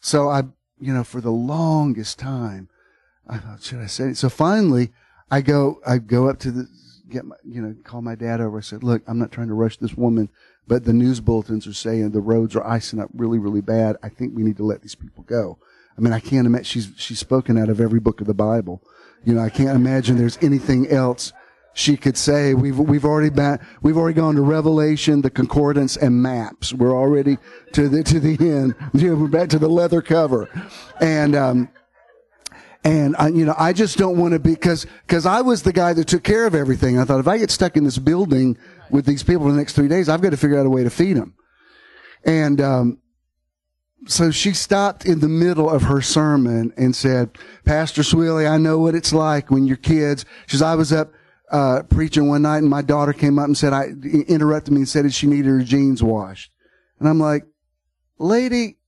So 0.00 0.28
I, 0.28 0.42
you 0.78 0.92
know, 0.92 1.04
for 1.04 1.20
the 1.20 1.30
longest 1.30 2.18
time, 2.18 2.68
I 3.26 3.38
thought, 3.38 3.62
should 3.62 3.80
I 3.80 3.86
say 3.86 4.10
it? 4.10 4.16
So 4.16 4.28
finally, 4.28 4.92
I 5.30 5.40
go, 5.40 5.80
I 5.86 5.98
go 5.98 6.28
up 6.28 6.38
to 6.40 6.50
the, 6.50 6.68
get 7.08 7.24
my, 7.24 7.36
you 7.44 7.60
know, 7.60 7.74
call 7.84 8.02
my 8.02 8.14
dad 8.14 8.40
over. 8.40 8.58
I 8.58 8.60
said, 8.60 8.82
look, 8.82 9.02
I'm 9.06 9.18
not 9.18 9.32
trying 9.32 9.48
to 9.48 9.54
rush 9.54 9.76
this 9.76 9.94
woman, 9.94 10.28
but 10.66 10.84
the 10.84 10.92
news 10.92 11.20
bulletins 11.20 11.66
are 11.66 11.74
saying 11.74 12.10
the 12.10 12.20
roads 12.20 12.56
are 12.56 12.66
icing 12.66 13.00
up 13.00 13.10
really, 13.14 13.38
really 13.38 13.60
bad. 13.60 13.96
I 14.02 14.08
think 14.08 14.34
we 14.34 14.42
need 14.42 14.56
to 14.58 14.64
let 14.64 14.82
these 14.82 14.94
people 14.94 15.24
go. 15.24 15.58
I 15.96 16.00
mean, 16.00 16.12
I 16.12 16.20
can't 16.20 16.46
imagine 16.46 16.64
she's, 16.64 16.90
she's 16.96 17.18
spoken 17.18 17.56
out 17.56 17.68
of 17.68 17.80
every 17.80 18.00
book 18.00 18.20
of 18.20 18.26
the 18.26 18.34
Bible. 18.34 18.82
You 19.24 19.34
know, 19.34 19.40
I 19.40 19.50
can't 19.50 19.76
imagine 19.76 20.16
there's 20.16 20.38
anything 20.42 20.88
else 20.88 21.32
she 21.74 21.96
could 21.96 22.16
say 22.16 22.54
we've 22.54 22.78
we've 22.78 23.04
already 23.04 23.30
been 23.30 23.58
we've 23.82 23.96
already 23.96 24.14
gone 24.14 24.36
to 24.36 24.42
Revelation, 24.42 25.20
the 25.20 25.30
concordance, 25.30 25.96
and 25.96 26.22
maps. 26.22 26.72
We're 26.72 26.96
already 26.96 27.36
to 27.72 27.88
the 27.88 28.04
to 28.04 28.20
the 28.20 28.38
end. 28.38 28.74
You 28.94 29.10
know, 29.10 29.16
we're 29.16 29.28
back 29.28 29.48
to 29.50 29.58
the 29.58 29.68
leather 29.68 30.00
cover, 30.00 30.48
and 31.00 31.34
um, 31.34 31.68
and 32.84 33.16
I, 33.16 33.28
you 33.28 33.44
know, 33.44 33.54
I 33.58 33.72
just 33.72 33.96
don't 33.96 34.18
want 34.18 34.32
to 34.34 34.38
be 34.38 34.50
because 34.50 34.86
because 35.06 35.26
I 35.26 35.40
was 35.40 35.62
the 35.62 35.72
guy 35.72 35.92
that 35.94 36.06
took 36.06 36.22
care 36.22 36.46
of 36.46 36.54
everything. 36.54 36.98
I 36.98 37.04
thought 37.04 37.20
if 37.20 37.28
I 37.28 37.38
get 37.38 37.50
stuck 37.50 37.76
in 37.76 37.84
this 37.84 37.98
building 37.98 38.58
with 38.90 39.06
these 39.06 39.22
people 39.22 39.44
for 39.44 39.52
the 39.52 39.58
next 39.58 39.72
three 39.72 39.88
days, 39.88 40.08
I've 40.08 40.20
got 40.20 40.30
to 40.30 40.36
figure 40.36 40.58
out 40.58 40.66
a 40.66 40.70
way 40.70 40.84
to 40.84 40.90
feed 40.90 41.16
them. 41.16 41.34
And 42.24 42.60
um, 42.60 42.98
so 44.06 44.30
she 44.30 44.52
stopped 44.52 45.06
in 45.06 45.20
the 45.20 45.28
middle 45.28 45.68
of 45.68 45.82
her 45.82 46.02
sermon 46.02 46.72
and 46.76 46.94
said, 46.94 47.38
"Pastor 47.64 48.02
Swilley, 48.02 48.48
I 48.48 48.58
know 48.58 48.78
what 48.78 48.94
it's 48.94 49.12
like 49.12 49.50
when 49.50 49.66
your 49.66 49.78
kids." 49.78 50.24
She 50.46 50.56
says, 50.56 50.62
"I 50.62 50.74
was 50.74 50.92
up." 50.92 51.10
uh, 51.50 51.82
preaching 51.88 52.28
one 52.28 52.42
night 52.42 52.58
and 52.58 52.70
my 52.70 52.82
daughter 52.82 53.12
came 53.12 53.38
up 53.38 53.46
and 53.46 53.56
said, 53.56 53.72
I 53.72 53.88
interrupted 54.26 54.72
me 54.72 54.80
and 54.80 54.88
said 54.88 55.04
that 55.04 55.12
she 55.12 55.26
needed 55.26 55.46
her 55.46 55.62
jeans 55.62 56.02
washed. 56.02 56.50
And 56.98 57.08
I'm 57.08 57.20
like, 57.20 57.44
lady, 58.18 58.78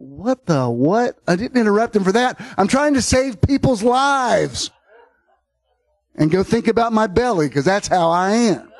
what 0.00 0.46
the 0.46 0.66
what? 0.70 1.18
I 1.28 1.36
didn't 1.36 1.60
interrupt 1.60 1.94
him 1.94 2.04
for 2.04 2.12
that. 2.12 2.40
I'm 2.56 2.68
trying 2.68 2.94
to 2.94 3.02
save 3.02 3.42
people's 3.42 3.82
lives 3.82 4.70
and 6.14 6.30
go 6.30 6.42
think 6.42 6.68
about 6.68 6.94
my 6.94 7.06
belly 7.06 7.48
because 7.48 7.66
that's 7.66 7.86
how 7.86 8.08
I 8.08 8.30
am. 8.30 8.72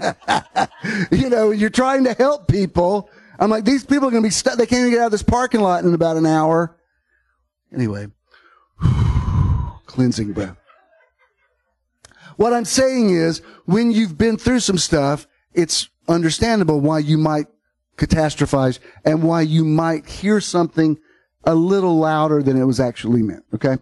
you 1.12 1.30
know, 1.30 1.52
you're 1.52 1.70
trying 1.70 2.02
to 2.02 2.14
help 2.14 2.48
people. 2.48 3.08
I'm 3.38 3.48
like, 3.48 3.64
these 3.64 3.84
people 3.84 4.08
are 4.08 4.10
going 4.10 4.24
to 4.24 4.26
be 4.26 4.32
stuck. 4.32 4.58
They 4.58 4.66
can't 4.66 4.80
even 4.80 4.90
get 4.90 5.02
out 5.02 5.06
of 5.06 5.12
this 5.12 5.22
parking 5.22 5.60
lot 5.60 5.84
in 5.84 5.94
about 5.94 6.16
an 6.16 6.26
hour. 6.26 6.76
Anyway, 7.72 8.08
cleansing 9.86 10.32
breath. 10.32 10.56
What 12.34 12.52
I'm 12.52 12.64
saying 12.64 13.10
is, 13.10 13.40
when 13.66 13.92
you've 13.92 14.18
been 14.18 14.36
through 14.36 14.60
some 14.60 14.78
stuff, 14.78 15.28
it's 15.54 15.88
understandable 16.08 16.80
why 16.80 16.98
you 16.98 17.18
might 17.18 17.46
catastrophize 17.96 18.78
and 19.04 19.22
why 19.22 19.42
you 19.42 19.64
might 19.64 20.06
hear 20.06 20.40
something 20.40 20.98
a 21.44 21.54
little 21.54 21.96
louder 21.96 22.42
than 22.42 22.60
it 22.60 22.64
was 22.64 22.80
actually 22.80 23.22
meant. 23.22 23.44
Okay. 23.54 23.78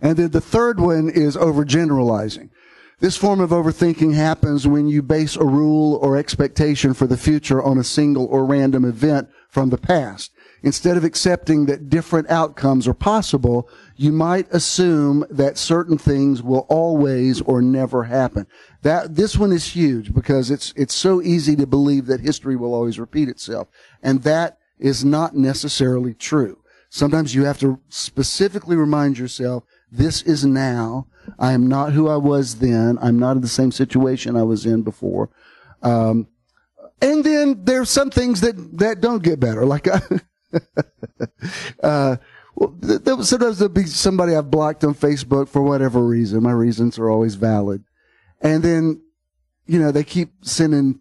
And 0.00 0.16
then 0.16 0.30
the 0.30 0.40
third 0.40 0.78
one 0.78 1.08
is 1.08 1.36
overgeneralizing. 1.36 2.50
This 2.98 3.16
form 3.16 3.40
of 3.40 3.50
overthinking 3.50 4.14
happens 4.14 4.66
when 4.66 4.88
you 4.88 5.02
base 5.02 5.36
a 5.36 5.44
rule 5.44 5.96
or 5.96 6.16
expectation 6.16 6.94
for 6.94 7.06
the 7.06 7.16
future 7.16 7.62
on 7.62 7.78
a 7.78 7.84
single 7.84 8.26
or 8.26 8.44
random 8.44 8.84
event 8.84 9.28
from 9.50 9.68
the 9.68 9.78
past. 9.78 10.32
Instead 10.66 10.96
of 10.96 11.04
accepting 11.04 11.66
that 11.66 11.88
different 11.88 12.28
outcomes 12.28 12.88
are 12.88 12.92
possible, 12.92 13.68
you 13.94 14.10
might 14.10 14.52
assume 14.52 15.24
that 15.30 15.56
certain 15.56 15.96
things 15.96 16.42
will 16.42 16.66
always 16.68 17.40
or 17.42 17.62
never 17.62 18.02
happen. 18.02 18.48
That, 18.82 19.14
this 19.14 19.36
one 19.36 19.52
is 19.52 19.76
huge 19.76 20.12
because 20.12 20.50
it's, 20.50 20.72
it's 20.74 20.92
so 20.92 21.22
easy 21.22 21.54
to 21.54 21.68
believe 21.68 22.06
that 22.06 22.18
history 22.18 22.56
will 22.56 22.74
always 22.74 22.98
repeat 22.98 23.28
itself. 23.28 23.68
And 24.02 24.24
that 24.24 24.58
is 24.76 25.04
not 25.04 25.36
necessarily 25.36 26.14
true. 26.14 26.58
Sometimes 26.90 27.32
you 27.32 27.44
have 27.44 27.60
to 27.60 27.78
specifically 27.88 28.74
remind 28.74 29.18
yourself, 29.18 29.62
this 29.92 30.20
is 30.22 30.44
now. 30.44 31.06
I 31.38 31.52
am 31.52 31.68
not 31.68 31.92
who 31.92 32.08
I 32.08 32.16
was 32.16 32.56
then. 32.56 32.98
I'm 33.00 33.20
not 33.20 33.36
in 33.36 33.40
the 33.40 33.46
same 33.46 33.70
situation 33.70 34.34
I 34.34 34.42
was 34.42 34.66
in 34.66 34.82
before. 34.82 35.30
Um, 35.80 36.26
and 37.00 37.22
then 37.22 37.62
there's 37.62 37.88
some 37.88 38.10
things 38.10 38.40
that, 38.40 38.78
that 38.78 39.00
don't 39.00 39.22
get 39.22 39.38
better. 39.38 39.64
Like, 39.64 39.86
uh, 41.82 42.16
well, 42.54 42.74
there, 42.80 43.22
sometimes 43.22 43.58
there'll 43.58 43.72
be 43.72 43.84
somebody 43.84 44.34
I've 44.34 44.50
blocked 44.50 44.82
on 44.84 44.94
Facebook 44.94 45.48
for 45.48 45.62
whatever 45.62 46.02
reason. 46.02 46.42
My 46.42 46.52
reasons 46.52 46.98
are 46.98 47.10
always 47.10 47.34
valid. 47.34 47.84
And 48.40 48.62
then, 48.62 49.02
you 49.66 49.78
know, 49.78 49.92
they 49.92 50.04
keep 50.04 50.32
sending, 50.42 51.00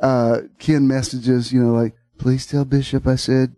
uh, 0.00 0.42
Ken 0.58 0.88
messages, 0.88 1.52
you 1.52 1.62
know, 1.62 1.72
like, 1.72 1.94
please 2.18 2.46
tell 2.46 2.64
Bishop 2.64 3.06
I 3.06 3.16
said, 3.16 3.54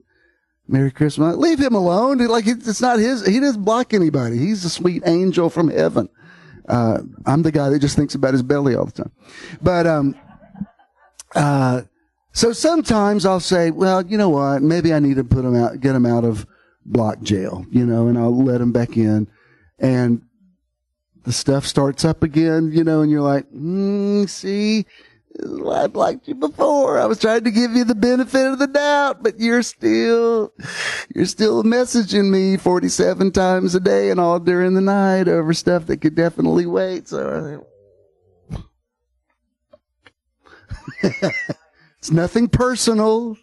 Merry 0.68 0.90
Christmas. 0.90 1.36
Leave 1.36 1.60
him 1.60 1.74
alone. 1.74 2.18
Like, 2.18 2.46
it's 2.48 2.80
not 2.80 2.98
his, 2.98 3.24
he 3.24 3.38
doesn't 3.38 3.62
block 3.62 3.94
anybody. 3.94 4.38
He's 4.38 4.64
a 4.64 4.70
sweet 4.70 5.04
angel 5.06 5.48
from 5.48 5.68
heaven. 5.68 6.08
Uh, 6.68 6.98
I'm 7.24 7.42
the 7.42 7.52
guy 7.52 7.68
that 7.68 7.78
just 7.78 7.94
thinks 7.94 8.16
about 8.16 8.32
his 8.32 8.42
belly 8.42 8.74
all 8.74 8.86
the 8.86 8.92
time. 8.92 9.12
But, 9.62 9.86
um, 9.86 10.16
uh, 11.36 11.82
so 12.36 12.52
sometimes 12.52 13.24
I'll 13.24 13.40
say, 13.40 13.70
well, 13.70 14.04
you 14.04 14.18
know 14.18 14.28
what? 14.28 14.60
Maybe 14.60 14.92
I 14.92 14.98
need 14.98 15.16
to 15.16 15.24
put 15.24 15.42
him 15.42 15.56
out, 15.56 15.80
get 15.80 15.94
him 15.94 16.04
out 16.04 16.22
of 16.22 16.46
block 16.84 17.22
jail, 17.22 17.64
you 17.70 17.86
know, 17.86 18.08
and 18.08 18.18
I'll 18.18 18.44
let 18.44 18.58
them 18.58 18.72
back 18.72 18.98
in. 18.98 19.26
And 19.78 20.20
the 21.24 21.32
stuff 21.32 21.64
starts 21.64 22.04
up 22.04 22.22
again, 22.22 22.72
you 22.74 22.84
know, 22.84 23.00
and 23.00 23.10
you're 23.10 23.22
like, 23.22 23.50
mm, 23.50 24.28
see, 24.28 24.84
I 25.66 25.86
blocked 25.86 26.28
you 26.28 26.34
before. 26.34 26.98
I 26.98 27.06
was 27.06 27.18
trying 27.18 27.44
to 27.44 27.50
give 27.50 27.72
you 27.72 27.84
the 27.84 27.94
benefit 27.94 28.52
of 28.52 28.58
the 28.58 28.66
doubt, 28.66 29.22
but 29.22 29.40
you're 29.40 29.62
still, 29.62 30.52
you're 31.14 31.24
still 31.24 31.64
messaging 31.64 32.28
me 32.30 32.58
47 32.58 33.32
times 33.32 33.74
a 33.74 33.80
day 33.80 34.10
and 34.10 34.20
all 34.20 34.40
during 34.40 34.74
the 34.74 34.82
night 34.82 35.26
over 35.26 35.54
stuff 35.54 35.86
that 35.86 36.02
could 36.02 36.14
definitely 36.14 36.66
wait. 36.66 37.08
So 37.08 37.66
it's 42.06 42.12
nothing 42.12 42.46
personal. 42.46 43.36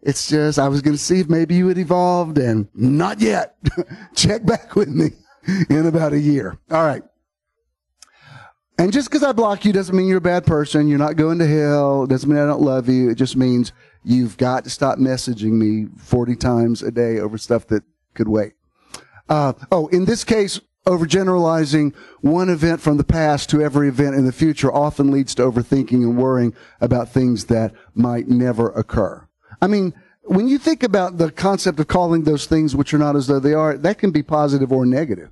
It's 0.00 0.28
just, 0.28 0.56
I 0.56 0.68
was 0.68 0.82
going 0.82 0.94
to 0.94 1.02
see 1.02 1.18
if 1.18 1.28
maybe 1.28 1.56
you 1.56 1.66
had 1.66 1.78
evolved 1.78 2.38
and 2.38 2.68
not 2.72 3.20
yet. 3.20 3.56
Check 4.14 4.46
back 4.46 4.76
with 4.76 4.86
me 4.86 5.10
in 5.68 5.84
about 5.84 6.12
a 6.12 6.20
year. 6.20 6.56
All 6.70 6.86
right. 6.86 7.02
And 8.78 8.92
just 8.92 9.10
because 9.10 9.24
I 9.24 9.32
block 9.32 9.64
you 9.64 9.72
doesn't 9.72 9.96
mean 9.96 10.06
you're 10.06 10.18
a 10.18 10.20
bad 10.20 10.46
person. 10.46 10.86
You're 10.86 11.00
not 11.00 11.16
going 11.16 11.40
to 11.40 11.46
hell. 11.48 12.04
It 12.04 12.10
doesn't 12.10 12.30
mean 12.30 12.38
I 12.38 12.46
don't 12.46 12.62
love 12.62 12.88
you. 12.88 13.10
It 13.10 13.16
just 13.16 13.34
means 13.34 13.72
you've 14.04 14.36
got 14.36 14.62
to 14.62 14.70
stop 14.70 15.00
messaging 15.00 15.54
me 15.54 15.88
40 15.98 16.36
times 16.36 16.84
a 16.84 16.92
day 16.92 17.18
over 17.18 17.36
stuff 17.36 17.66
that 17.66 17.82
could 18.14 18.28
wait. 18.28 18.52
Uh, 19.28 19.54
oh, 19.72 19.88
in 19.88 20.04
this 20.04 20.22
case, 20.22 20.60
overgeneralizing 20.86 21.94
one 22.20 22.48
event 22.48 22.80
from 22.80 22.96
the 22.96 23.04
past 23.04 23.50
to 23.50 23.60
every 23.60 23.88
event 23.88 24.14
in 24.14 24.24
the 24.24 24.32
future 24.32 24.72
often 24.72 25.10
leads 25.10 25.34
to 25.34 25.42
overthinking 25.42 26.02
and 26.02 26.16
worrying 26.16 26.54
about 26.80 27.08
things 27.08 27.46
that 27.46 27.74
might 27.94 28.28
never 28.28 28.70
occur. 28.70 29.26
I 29.60 29.66
mean, 29.66 29.92
when 30.22 30.48
you 30.48 30.58
think 30.58 30.82
about 30.82 31.18
the 31.18 31.30
concept 31.30 31.80
of 31.80 31.88
calling 31.88 32.24
those 32.24 32.46
things 32.46 32.74
which 32.74 32.94
are 32.94 32.98
not 32.98 33.16
as 33.16 33.26
though 33.26 33.40
they 33.40 33.54
are, 33.54 33.76
that 33.76 33.98
can 33.98 34.10
be 34.12 34.22
positive 34.22 34.72
or 34.72 34.86
negative. 34.86 35.30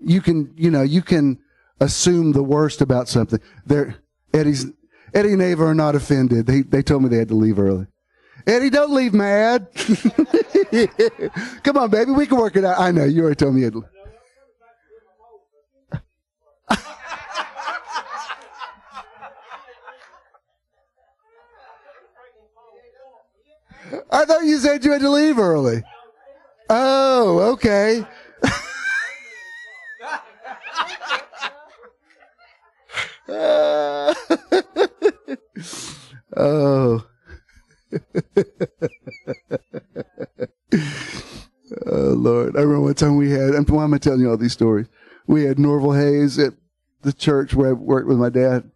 You 0.00 0.20
can, 0.20 0.52
you 0.56 0.70
know, 0.70 0.82
you 0.82 1.02
can 1.02 1.38
assume 1.80 2.32
the 2.32 2.42
worst 2.42 2.80
about 2.80 3.08
something. 3.08 3.40
There, 3.66 3.96
Eddie's, 4.32 4.66
Eddie 5.14 5.32
and 5.32 5.42
Ava 5.42 5.64
are 5.64 5.74
not 5.74 5.94
offended. 5.94 6.46
They, 6.46 6.62
they 6.62 6.82
told 6.82 7.02
me 7.02 7.08
they 7.08 7.18
had 7.18 7.28
to 7.28 7.34
leave 7.34 7.58
early. 7.58 7.86
Eddie, 8.46 8.68
don't 8.68 8.92
leave 8.92 9.14
mad. 9.14 9.68
Come 11.62 11.78
on, 11.78 11.88
baby. 11.90 12.12
We 12.12 12.26
can 12.26 12.36
work 12.36 12.56
it 12.56 12.64
out. 12.64 12.78
I 12.78 12.90
know. 12.90 13.04
You 13.04 13.22
already 13.22 13.36
told 13.36 13.54
me 13.54 13.60
you 13.60 13.66
had 13.66 13.72
to 13.74 13.84
I 24.10 24.24
thought 24.24 24.44
you 24.44 24.58
said 24.58 24.84
you 24.84 24.92
had 24.92 25.02
to 25.02 25.10
leave 25.10 25.38
early. 25.38 25.82
Oh, 26.70 27.52
okay. 27.52 28.04
oh. 36.36 37.06
oh, 41.86 41.86
Lord. 41.86 42.56
I 42.56 42.60
remember 42.60 42.80
one 42.80 42.94
time 42.94 43.16
we 43.16 43.30
had, 43.30 43.50
and 43.50 43.68
why 43.68 43.84
am 43.84 43.94
I 43.94 43.98
telling 43.98 44.20
you 44.20 44.30
all 44.30 44.36
these 44.36 44.52
stories? 44.52 44.86
We 45.26 45.44
had 45.44 45.58
Norval 45.58 45.92
Hayes 45.92 46.38
at 46.38 46.54
the 47.02 47.12
church 47.12 47.54
where 47.54 47.70
I 47.70 47.72
worked 47.72 48.08
with 48.08 48.18
my 48.18 48.30
dad, 48.30 48.70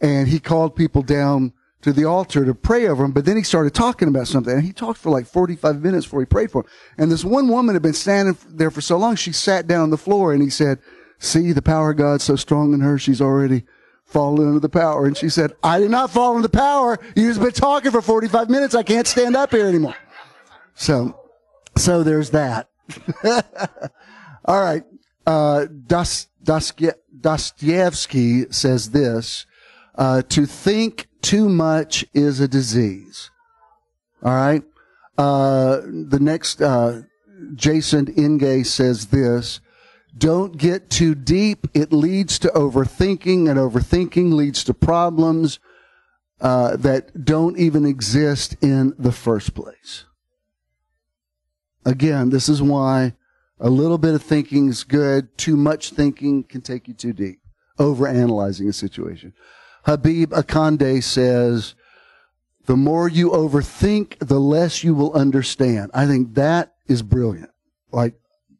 and 0.00 0.28
he 0.28 0.40
called 0.40 0.76
people 0.76 1.02
down 1.02 1.52
to 1.84 1.92
the 1.92 2.06
altar 2.06 2.46
to 2.46 2.54
pray 2.54 2.88
over 2.88 3.04
him, 3.04 3.12
but 3.12 3.26
then 3.26 3.36
he 3.36 3.42
started 3.42 3.74
talking 3.74 4.08
about 4.08 4.26
something. 4.26 4.54
And 4.54 4.62
he 4.62 4.72
talked 4.72 4.98
for 4.98 5.10
like 5.10 5.26
45 5.26 5.82
minutes 5.82 6.06
before 6.06 6.20
he 6.20 6.26
prayed 6.26 6.50
for 6.50 6.62
him. 6.62 6.68
And 6.96 7.12
this 7.12 7.26
one 7.26 7.46
woman 7.48 7.74
had 7.74 7.82
been 7.82 7.92
standing 7.92 8.38
there 8.48 8.70
for 8.70 8.80
so 8.80 8.96
long, 8.96 9.16
she 9.16 9.32
sat 9.32 9.66
down 9.66 9.82
on 9.82 9.90
the 9.90 9.98
floor 9.98 10.32
and 10.32 10.42
he 10.42 10.48
said, 10.48 10.78
See, 11.18 11.52
the 11.52 11.60
power 11.60 11.90
of 11.90 11.98
God's 11.98 12.24
so 12.24 12.36
strong 12.36 12.72
in 12.72 12.80
her, 12.80 12.98
she's 12.98 13.20
already 13.20 13.64
fallen 14.06 14.48
under 14.48 14.60
the 14.60 14.70
power. 14.70 15.04
And 15.04 15.14
she 15.14 15.28
said, 15.28 15.52
I 15.62 15.78
did 15.78 15.90
not 15.90 16.10
fall 16.10 16.36
under 16.36 16.48
the 16.48 16.48
power. 16.48 16.98
You've 17.14 17.38
been 17.38 17.52
talking 17.52 17.90
for 17.90 18.00
45 18.00 18.48
minutes. 18.48 18.74
I 18.74 18.82
can't 18.82 19.06
stand 19.06 19.36
up 19.36 19.50
here 19.50 19.66
anymore. 19.66 19.94
So, 20.74 21.20
so 21.76 22.02
there's 22.02 22.30
that. 22.30 22.70
All 24.46 24.60
right. 24.60 24.84
Uh, 25.26 25.66
Dostoevsky 25.86 26.96
says 28.50 28.90
this, 28.90 29.44
uh, 29.96 30.22
to 30.22 30.46
think 30.46 31.08
too 31.24 31.48
much 31.48 32.04
is 32.12 32.38
a 32.38 32.46
disease. 32.46 33.30
All 34.22 34.34
right. 34.34 34.62
Uh, 35.16 35.80
the 35.84 36.18
next, 36.20 36.60
uh, 36.60 37.02
Jason 37.54 38.06
Ingay 38.06 38.66
says 38.66 39.06
this, 39.06 39.60
don't 40.16 40.56
get 40.56 40.90
too 40.90 41.14
deep. 41.14 41.66
It 41.74 41.92
leads 41.92 42.38
to 42.40 42.48
overthinking 42.48 43.48
and 43.48 43.58
overthinking 43.58 44.32
leads 44.32 44.62
to 44.64 44.74
problems, 44.74 45.58
uh, 46.40 46.76
that 46.76 47.24
don't 47.24 47.58
even 47.58 47.84
exist 47.84 48.56
in 48.60 48.92
the 48.98 49.12
first 49.12 49.54
place. 49.54 50.04
Again, 51.84 52.30
this 52.30 52.48
is 52.48 52.60
why 52.60 53.14
a 53.58 53.70
little 53.70 53.98
bit 53.98 54.14
of 54.14 54.22
thinking 54.22 54.68
is 54.68 54.84
good. 54.84 55.36
Too 55.38 55.56
much 55.56 55.90
thinking 55.90 56.44
can 56.44 56.60
take 56.60 56.86
you 56.88 56.94
too 56.94 57.12
deep. 57.12 57.40
Overanalyzing 57.78 58.68
a 58.68 58.72
situation. 58.72 59.32
Habib 59.84 60.30
Akande 60.30 61.02
says, 61.02 61.74
the 62.66 62.76
more 62.76 63.08
you 63.08 63.30
overthink, 63.30 64.18
the 64.18 64.40
less 64.40 64.82
you 64.82 64.94
will 64.94 65.12
understand. 65.12 65.90
I 65.92 66.06
think 66.06 66.34
that 66.34 66.74
is 66.86 67.02
brilliant. 67.02 67.50
Like, 67.92 68.14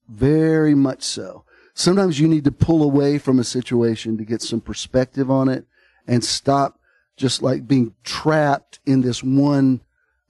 very 0.08 0.74
much 0.74 1.02
so. 1.02 1.44
Sometimes 1.72 2.20
you 2.20 2.28
need 2.28 2.44
to 2.44 2.52
pull 2.52 2.82
away 2.82 3.18
from 3.18 3.38
a 3.38 3.44
situation 3.44 4.18
to 4.18 4.24
get 4.24 4.42
some 4.42 4.60
perspective 4.60 5.30
on 5.30 5.48
it 5.48 5.64
and 6.06 6.22
stop 6.22 6.78
just 7.16 7.42
like 7.42 7.66
being 7.66 7.94
trapped 8.04 8.80
in 8.84 9.00
this 9.00 9.22
one 9.22 9.80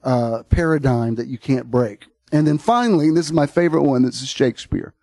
uh, 0.03 0.43
paradigm 0.43 1.15
that 1.15 1.27
you 1.27 1.37
can't 1.37 1.69
break. 1.69 2.05
And 2.31 2.47
then 2.47 2.57
finally, 2.57 3.07
and 3.07 3.17
this 3.17 3.25
is 3.25 3.33
my 3.33 3.47
favorite 3.47 3.83
one, 3.83 4.03
this 4.03 4.21
is 4.21 4.29
Shakespeare, 4.29 4.93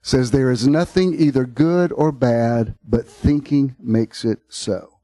says, 0.00 0.30
There 0.30 0.50
is 0.50 0.66
nothing 0.66 1.18
either 1.18 1.44
good 1.44 1.92
or 1.92 2.12
bad, 2.12 2.76
but 2.86 3.06
thinking 3.06 3.74
makes 3.80 4.24
it 4.24 4.40
so. 4.48 4.95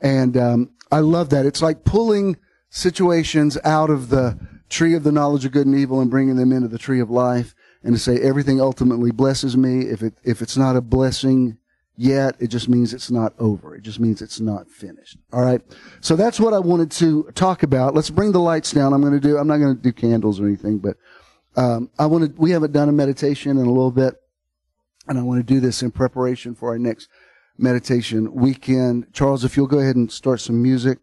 And 0.00 0.36
um, 0.36 0.70
I 0.90 1.00
love 1.00 1.30
that. 1.30 1.46
It's 1.46 1.62
like 1.62 1.84
pulling 1.84 2.36
situations 2.70 3.58
out 3.64 3.90
of 3.90 4.08
the 4.10 4.38
tree 4.68 4.94
of 4.94 5.02
the 5.02 5.12
knowledge 5.12 5.44
of 5.44 5.52
good 5.52 5.66
and 5.66 5.76
evil 5.76 6.00
and 6.00 6.10
bringing 6.10 6.36
them 6.36 6.52
into 6.52 6.68
the 6.68 6.78
tree 6.78 7.00
of 7.00 7.10
life 7.10 7.54
and 7.82 7.94
to 7.94 7.98
say 7.98 8.18
everything 8.18 8.60
ultimately 8.60 9.10
blesses 9.10 9.56
me. 9.56 9.86
If 9.86 10.02
it, 10.02 10.14
if 10.24 10.42
it's 10.42 10.56
not 10.56 10.76
a 10.76 10.80
blessing 10.80 11.58
yet, 11.96 12.36
it 12.38 12.48
just 12.48 12.68
means 12.68 12.92
it's 12.92 13.10
not 13.10 13.34
over. 13.38 13.74
It 13.74 13.82
just 13.82 13.98
means 13.98 14.20
it's 14.20 14.40
not 14.40 14.70
finished. 14.70 15.16
All 15.32 15.42
right. 15.42 15.62
So 16.00 16.16
that's 16.16 16.38
what 16.38 16.54
I 16.54 16.58
wanted 16.58 16.90
to 16.92 17.30
talk 17.34 17.62
about. 17.62 17.94
Let's 17.94 18.10
bring 18.10 18.32
the 18.32 18.40
lights 18.40 18.72
down. 18.72 18.92
I'm 18.92 19.00
going 19.00 19.14
to 19.14 19.20
do, 19.20 19.38
I'm 19.38 19.48
not 19.48 19.58
going 19.58 19.76
to 19.76 19.82
do 19.82 19.92
candles 19.92 20.38
or 20.40 20.46
anything, 20.46 20.78
but, 20.78 20.96
um, 21.56 21.90
I 21.98 22.06
want 22.06 22.36
to, 22.36 22.40
we 22.40 22.50
haven't 22.52 22.72
done 22.72 22.88
a 22.88 22.92
meditation 22.92 23.52
in 23.52 23.66
a 23.66 23.72
little 23.72 23.90
bit 23.90 24.14
and 25.08 25.18
I 25.18 25.22
want 25.22 25.40
to 25.40 25.54
do 25.54 25.60
this 25.60 25.82
in 25.82 25.90
preparation 25.90 26.54
for 26.54 26.68
our 26.68 26.78
next 26.78 27.08
meditation 27.58 28.32
weekend. 28.32 29.06
Charles, 29.12 29.44
if 29.44 29.56
you'll 29.56 29.66
go 29.66 29.80
ahead 29.80 29.96
and 29.96 30.10
start 30.10 30.40
some 30.40 30.62
music. 30.62 30.98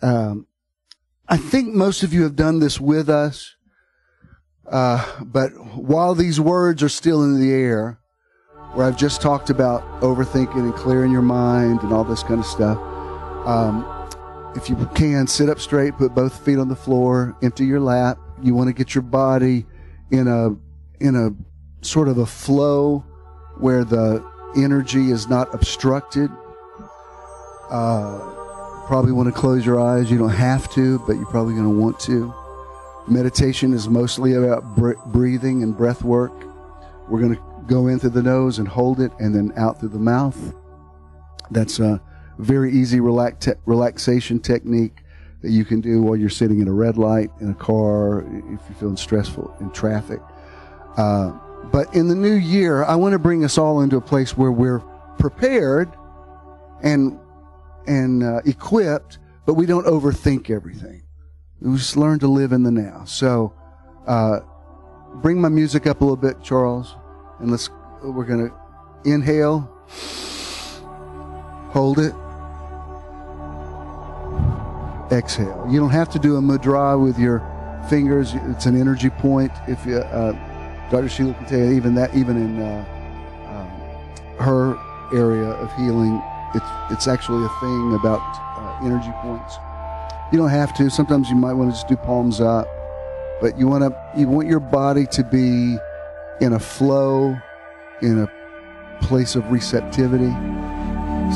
Um, 0.00 0.46
I 1.28 1.36
think 1.36 1.74
most 1.74 2.02
of 2.02 2.12
you 2.12 2.22
have 2.22 2.36
done 2.36 2.60
this 2.60 2.80
with 2.80 3.08
us, 3.08 3.56
uh, 4.70 5.22
but 5.22 5.50
while 5.76 6.14
these 6.14 6.40
words 6.40 6.82
are 6.82 6.88
still 6.88 7.22
in 7.24 7.40
the 7.40 7.52
air, 7.52 7.98
where 8.74 8.86
I've 8.86 8.96
just 8.96 9.22
talked 9.22 9.50
about 9.50 9.82
overthinking 10.00 10.56
and 10.56 10.74
clearing 10.74 11.12
your 11.12 11.22
mind 11.22 11.82
and 11.82 11.92
all 11.92 12.04
this 12.04 12.22
kind 12.22 12.40
of 12.40 12.46
stuff, 12.46 12.78
um, 13.46 13.86
if 14.56 14.68
you 14.68 14.76
can, 14.94 15.26
sit 15.26 15.48
up 15.48 15.58
straight, 15.58 15.96
put 15.96 16.14
both 16.14 16.44
feet 16.44 16.58
on 16.58 16.68
the 16.68 16.76
floor, 16.76 17.36
empty 17.42 17.64
your 17.64 17.80
lap. 17.80 18.18
You 18.42 18.54
want 18.54 18.68
to 18.68 18.72
get 18.72 18.94
your 18.94 19.02
body 19.02 19.66
in 20.10 20.28
a 20.28 20.50
in 21.00 21.16
a 21.16 21.30
sort 21.84 22.08
of 22.08 22.18
a 22.18 22.26
flow 22.26 23.04
where 23.58 23.84
the 23.84 24.24
energy 24.56 25.10
is 25.10 25.28
not 25.28 25.52
obstructed. 25.54 26.30
Uh, 27.70 28.18
probably 28.86 29.12
want 29.12 29.32
to 29.32 29.38
close 29.38 29.64
your 29.64 29.80
eyes. 29.80 30.10
You 30.10 30.18
don't 30.18 30.28
have 30.28 30.70
to, 30.72 30.98
but 31.00 31.14
you're 31.14 31.26
probably 31.26 31.54
going 31.54 31.64
to 31.64 31.80
want 31.80 31.98
to. 32.00 32.32
Meditation 33.08 33.72
is 33.72 33.88
mostly 33.88 34.34
about 34.34 34.76
br- 34.76 34.94
breathing 35.06 35.62
and 35.62 35.76
breath 35.76 36.02
work. 36.02 36.32
We're 37.08 37.20
going 37.20 37.36
to 37.36 37.42
go 37.66 37.88
in 37.88 37.98
through 37.98 38.10
the 38.10 38.22
nose 38.22 38.58
and 38.58 38.68
hold 38.68 39.00
it, 39.00 39.12
and 39.18 39.34
then 39.34 39.52
out 39.56 39.80
through 39.80 39.90
the 39.90 39.98
mouth. 39.98 40.54
That's 41.50 41.80
a 41.80 42.00
very 42.38 42.72
easy 42.72 43.00
relax- 43.00 43.48
relaxation 43.66 44.40
technique 44.40 45.02
that 45.42 45.50
you 45.50 45.64
can 45.64 45.80
do 45.80 46.02
while 46.02 46.16
you're 46.16 46.30
sitting 46.30 46.60
in 46.60 46.68
a 46.68 46.72
red 46.72 46.96
light 46.96 47.30
in 47.40 47.50
a 47.50 47.54
car, 47.54 48.20
if 48.20 48.60
you're 48.68 48.78
feeling 48.80 48.96
stressful 48.96 49.54
in 49.60 49.70
traffic. 49.70 50.20
Uh, 50.96 51.38
but 51.70 51.94
in 51.94 52.08
the 52.08 52.14
new 52.14 52.34
year, 52.34 52.84
I 52.84 52.94
want 52.94 53.12
to 53.12 53.18
bring 53.18 53.44
us 53.44 53.58
all 53.58 53.80
into 53.80 53.96
a 53.96 54.00
place 54.00 54.36
where 54.36 54.52
we're 54.52 54.80
prepared 55.18 55.92
and 56.82 57.18
and 57.86 58.22
uh, 58.22 58.40
equipped, 58.44 59.18
but 59.46 59.54
we 59.54 59.66
don't 59.66 59.86
overthink 59.86 60.50
everything. 60.50 61.02
We 61.60 61.76
just 61.76 61.96
learn 61.96 62.18
to 62.20 62.28
live 62.28 62.52
in 62.52 62.62
the 62.62 62.70
now. 62.70 63.04
So, 63.04 63.54
uh, 64.06 64.40
bring 65.16 65.40
my 65.40 65.48
music 65.48 65.86
up 65.86 66.00
a 66.00 66.04
little 66.04 66.16
bit, 66.16 66.42
Charles, 66.42 66.94
and 67.40 67.50
let's. 67.50 67.70
We're 68.02 68.24
gonna 68.24 68.50
inhale, 69.06 69.60
hold 71.70 71.98
it, 71.98 72.14
exhale. 75.10 75.66
You 75.70 75.80
don't 75.80 75.90
have 75.90 76.10
to 76.10 76.18
do 76.18 76.36
a 76.36 76.40
mudra 76.40 77.02
with 77.02 77.18
your 77.18 77.40
fingers. 77.88 78.34
It's 78.34 78.66
an 78.66 78.78
energy 78.78 79.08
point. 79.08 79.52
If 79.66 79.86
you, 79.86 79.98
uh, 79.98 80.32
Dr. 80.94 81.08
Sheila 81.08 81.34
can 81.34 81.46
tell 81.46 81.58
you, 81.58 81.72
even 81.72 81.96
that, 81.96 82.14
even 82.14 82.36
in 82.36 82.62
uh, 82.62 82.84
um, 83.48 84.36
her 84.38 84.78
area 85.12 85.50
of 85.50 85.74
healing, 85.74 86.22
it's 86.54 86.64
it's 86.92 87.08
actually 87.08 87.44
a 87.44 87.48
thing 87.60 87.94
about 87.94 88.20
uh, 88.56 88.86
energy 88.86 89.10
points. 89.20 89.56
You 90.30 90.38
don't 90.38 90.50
have 90.50 90.72
to. 90.76 90.88
Sometimes 90.88 91.28
you 91.30 91.34
might 91.34 91.54
want 91.54 91.70
to 91.70 91.74
just 91.74 91.88
do 91.88 91.96
palms 91.96 92.40
up, 92.40 92.68
but 93.40 93.58
you 93.58 93.66
want 93.66 93.82
to 93.82 93.92
you 94.16 94.28
want 94.28 94.46
your 94.46 94.60
body 94.60 95.04
to 95.06 95.24
be 95.24 95.76
in 96.40 96.52
a 96.52 96.60
flow, 96.60 97.36
in 98.00 98.20
a 98.20 99.00
place 99.02 99.34
of 99.34 99.50
receptivity. 99.50 100.30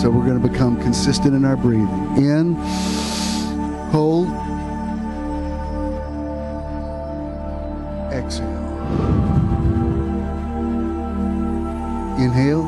So 0.00 0.08
we're 0.08 0.24
going 0.24 0.40
to 0.40 0.48
become 0.48 0.80
consistent 0.80 1.34
in 1.34 1.44
our 1.44 1.56
breathing. 1.56 2.16
In, 2.16 2.54
hold, 3.90 4.28
exhale. 8.12 8.57
Inhale, 12.18 12.64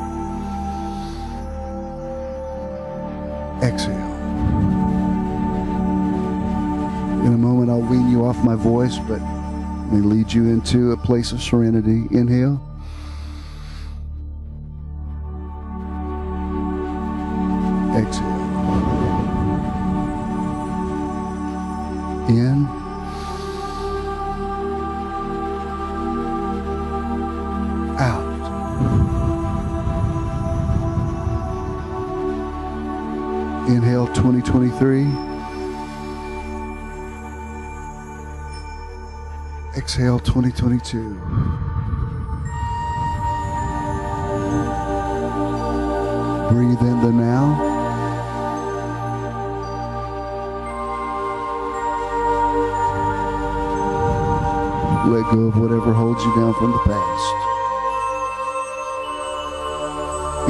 exhale. 3.63 3.97
In 7.27 7.35
a 7.35 7.37
moment, 7.37 7.69
I'll 7.69 7.81
wean 7.81 8.09
you 8.11 8.25
off 8.25 8.43
my 8.45 8.55
voice, 8.55 8.99
but 9.09 9.21
may 9.91 10.01
lead 10.01 10.33
you 10.33 10.49
into 10.49 10.93
a 10.93 10.97
place 10.97 11.33
of 11.33 11.43
serenity. 11.43 12.07
Inhale. 12.13 12.70
Exhale 39.91 40.21
2022. 40.21 40.99
Breathe 46.49 46.81
in 46.81 47.01
the 47.03 47.11
now. 47.11 47.59
Let 55.09 55.25
go 55.33 55.49
of 55.49 55.59
whatever 55.59 55.93
holds 55.93 56.23
you 56.23 56.37
down 56.37 56.55
from 56.55 56.71
the 56.71 56.79
past. 56.87 57.35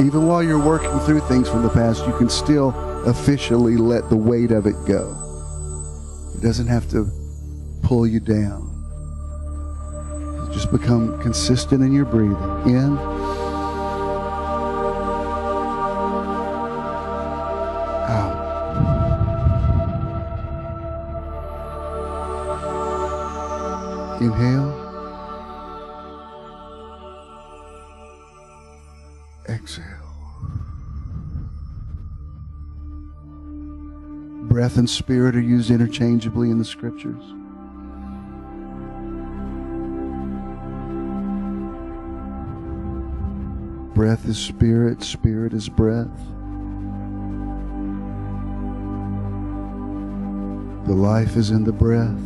Even 0.05 0.27
while 0.27 0.43
you're 0.43 0.63
working 0.63 0.99
through 0.99 1.21
things 1.21 1.49
from 1.49 1.63
the 1.63 1.69
past, 1.69 2.05
you 2.05 2.13
can 2.13 2.29
still 2.29 2.75
officially 3.07 3.75
let 3.75 4.07
the 4.07 4.15
weight 4.15 4.51
of 4.51 4.67
it 4.67 4.75
go. 4.85 5.17
It 6.35 6.43
doesn't 6.43 6.67
have 6.67 6.87
to 6.91 7.09
pull 7.81 8.05
you 8.05 8.19
down. 8.19 8.70
Become 10.71 11.19
consistent 11.19 11.83
in 11.83 11.91
your 11.91 12.05
breathing. 12.05 12.37
In. 12.65 12.97
Out. 18.07 18.37
Inhale. 24.21 24.71
Exhale. 29.49 29.85
Breath 34.47 34.77
and 34.77 34.89
spirit 34.89 35.35
are 35.35 35.41
used 35.41 35.69
interchangeably 35.69 36.49
in 36.49 36.57
the 36.59 36.65
scriptures. 36.65 37.40
Breath 44.01 44.25
is 44.25 44.39
spirit, 44.39 45.03
spirit 45.03 45.53
is 45.53 45.69
breath. 45.69 46.09
The 50.87 50.95
life 50.95 51.37
is 51.37 51.51
in 51.51 51.63
the 51.63 51.71
breath. 51.71 52.17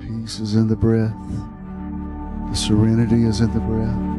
Peace 0.00 0.40
is 0.40 0.56
in 0.56 0.66
the 0.66 0.74
breath. 0.74 1.14
The 2.50 2.56
serenity 2.56 3.26
is 3.26 3.40
in 3.40 3.54
the 3.54 3.60
breath. 3.60 4.17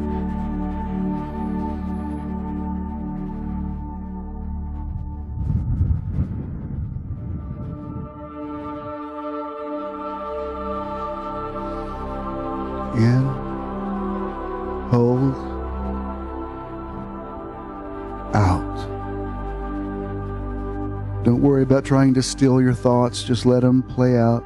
Trying 21.90 22.14
to 22.14 22.22
steal 22.22 22.62
your 22.62 22.76
thoughts, 22.76 23.24
just 23.24 23.48
let 23.48 23.62
them 23.62 23.82
play 23.82 24.16
out. 24.16 24.46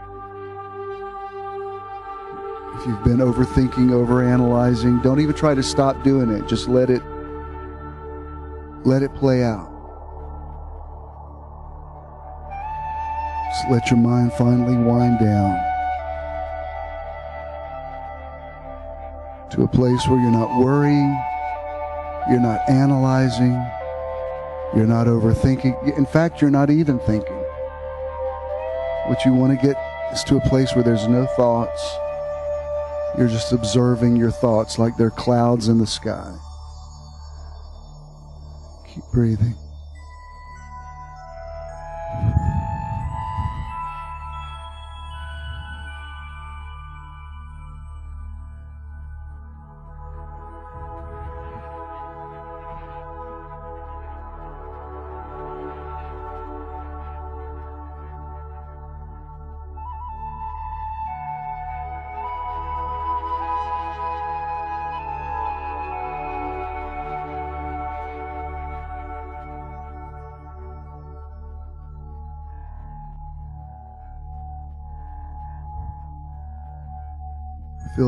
If 2.77 2.87
you've 2.87 3.03
been 3.03 3.17
overthinking, 3.17 3.89
overanalyzing, 3.89 5.03
don't 5.03 5.19
even 5.19 5.35
try 5.35 5.53
to 5.53 5.61
stop 5.61 6.01
doing 6.05 6.29
it. 6.29 6.47
Just 6.47 6.69
let 6.69 6.89
it 6.89 7.01
let 8.85 9.03
it 9.03 9.13
play 9.15 9.43
out. 9.43 9.69
Just 13.51 13.69
let 13.69 13.91
your 13.91 13.99
mind 13.99 14.31
finally 14.37 14.77
wind 14.77 15.19
down 15.19 15.53
to 19.51 19.63
a 19.63 19.67
place 19.67 20.07
where 20.07 20.21
you're 20.21 20.31
not 20.31 20.63
worrying, 20.63 21.13
you're 22.29 22.39
not 22.39 22.61
analyzing, 22.69 23.51
you're 24.73 24.87
not 24.87 25.07
overthinking. 25.07 25.97
In 25.97 26.05
fact, 26.05 26.39
you're 26.39 26.49
not 26.49 26.69
even 26.69 26.99
thinking. 26.99 27.32
What 29.07 29.25
you 29.25 29.33
want 29.33 29.59
to 29.59 29.67
get 29.67 29.75
is 30.13 30.23
to 30.25 30.37
a 30.37 30.41
place 30.49 30.73
where 30.75 30.83
there's 30.83 31.07
no 31.07 31.25
thoughts. 31.25 31.95
You're 33.17 33.27
just 33.27 33.51
observing 33.51 34.15
your 34.15 34.31
thoughts 34.31 34.79
like 34.79 34.95
they're 34.95 35.11
clouds 35.11 35.67
in 35.67 35.77
the 35.77 35.87
sky. 35.87 36.35
Keep 38.87 39.03
breathing. 39.11 39.55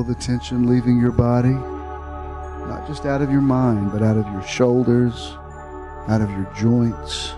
The 0.08 0.16
tension 0.16 0.68
leaving 0.68 1.00
your 1.00 1.12
body, 1.12 1.54
not 1.54 2.86
just 2.88 3.06
out 3.06 3.22
of 3.22 3.32
your 3.32 3.42
mind, 3.42 3.92
but 3.92 4.02
out 4.02 4.18
of 4.18 4.26
your 4.28 4.44
shoulders, 4.44 5.34
out 6.08 6.22
of 6.22 6.30
your 6.30 6.52
joints, 6.56 7.34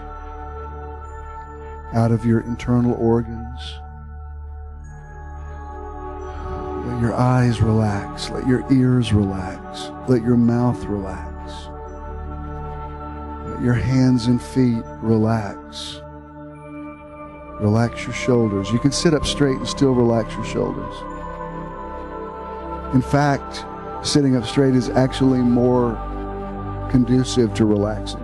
out 1.94 2.12
of 2.12 2.26
your 2.26 2.42
internal 2.42 2.94
organs. 2.96 3.80
Let 6.86 7.02
your 7.02 7.14
eyes 7.14 7.62
relax. 7.62 8.30
Let 8.30 8.48
your 8.48 8.66
ears 8.72 9.14
relax. 9.14 9.90
Let 10.10 10.22
your 10.24 10.38
mouth 10.38 10.84
relax. 10.86 11.52
Let 13.50 13.62
your 13.62 13.74
hands 13.74 14.28
and 14.28 14.42
feet 14.42 14.84
relax. 15.02 16.02
Relax 17.62 18.04
your 18.04 18.14
shoulders. 18.14 18.72
You 18.72 18.80
can 18.80 18.92
sit 18.92 19.14
up 19.14 19.26
straight 19.26 19.58
and 19.58 19.68
still 19.68 19.94
relax 19.94 20.34
your 20.36 20.46
shoulders. 20.46 21.17
In 22.94 23.02
fact, 23.02 23.66
sitting 24.02 24.38
up 24.38 24.46
straight 24.46 24.74
is 24.74 24.90
actually 24.90 25.40
more 25.40 25.96
conducive 26.90 27.54
to 27.56 27.66
relaxing. 27.66 28.24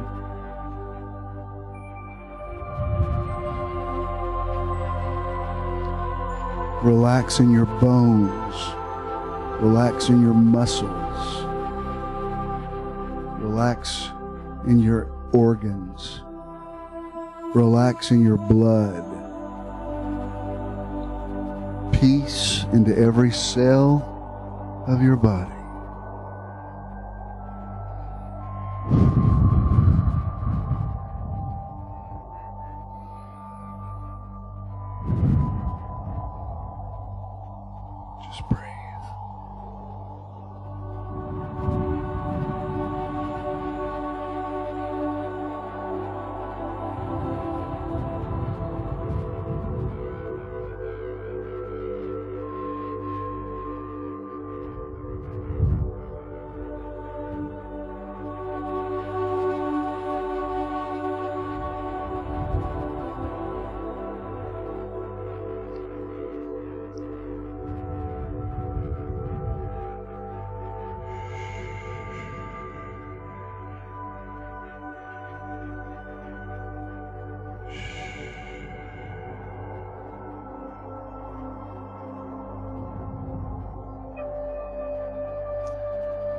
Relax 6.81 7.39
in 7.39 7.51
your 7.51 7.65
bones. 7.65 8.55
Relax 9.61 10.07
in 10.07 10.21
your 10.21 10.33
muscles. 10.33 11.43
Relax 13.41 14.09
in 14.65 14.79
your 14.79 15.09
organs. 15.33 16.21
Relax 17.53 18.11
in 18.11 18.21
your 18.21 18.37
blood. 18.37 19.03
Peace 21.93 22.65
into 22.71 22.97
every 22.97 23.31
cell 23.31 24.12
of 24.87 25.01
your 25.01 25.15
body. 25.15 25.52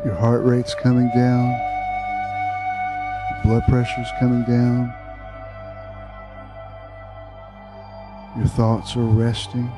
Your 0.04 0.14
heart 0.14 0.44
rate's 0.44 0.74
coming 0.74 1.08
down. 1.14 1.58
Blood 3.42 3.64
pressure's 3.68 4.10
coming 4.20 4.42
down. 4.44 4.92
Your 8.36 8.48
thoughts 8.48 8.96
are 8.96 9.00
resting. 9.00 9.70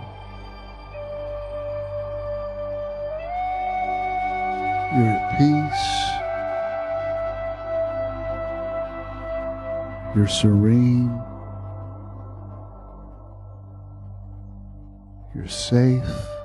You're 4.96 5.12
at 5.12 5.38
peace. 5.38 6.06
You're 10.16 10.26
serene. 10.26 11.22
You're 15.34 15.48
safe. 15.48 16.35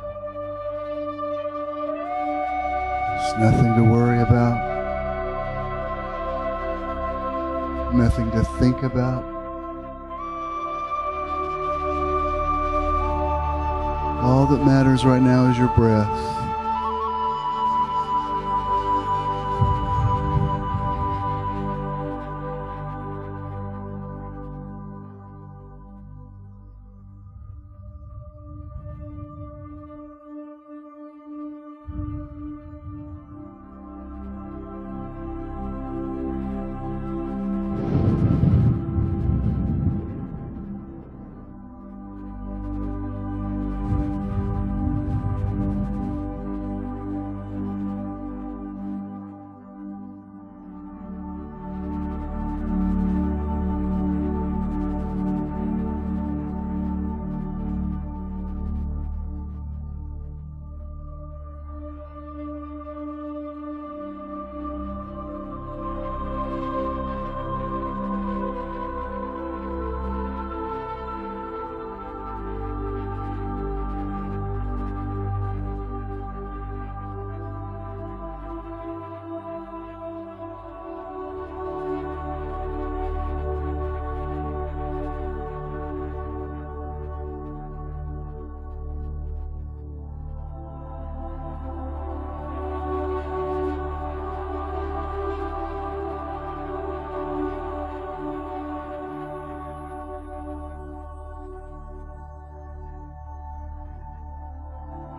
Nothing 3.39 3.75
to 3.75 3.83
worry 3.83 4.19
about. 4.21 4.69
Nothing 7.93 8.29
to 8.31 8.43
think 8.59 8.83
about. 8.83 9.23
All 14.21 14.45
that 14.47 14.65
matters 14.65 15.05
right 15.05 15.21
now 15.21 15.49
is 15.49 15.57
your 15.57 15.69
breath. 15.69 16.40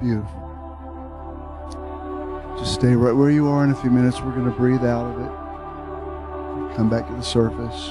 Beautiful. 0.03 0.43
Just 2.59 2.75
stay 2.75 2.97
right 2.97 3.13
where 3.13 3.31
you 3.31 3.47
are 3.47 3.63
in 3.63 3.71
a 3.71 3.75
few 3.77 3.91
minutes. 3.91 4.21
We're 4.21 4.33
going 4.33 4.47
to 4.47 4.51
breathe 4.51 4.85
out 4.85 5.07
of 5.07 5.21
it. 5.21 6.77
Come 6.77 6.91
back 6.91 7.07
to 7.07 7.15
the 7.15 7.23
surface. 7.23 7.91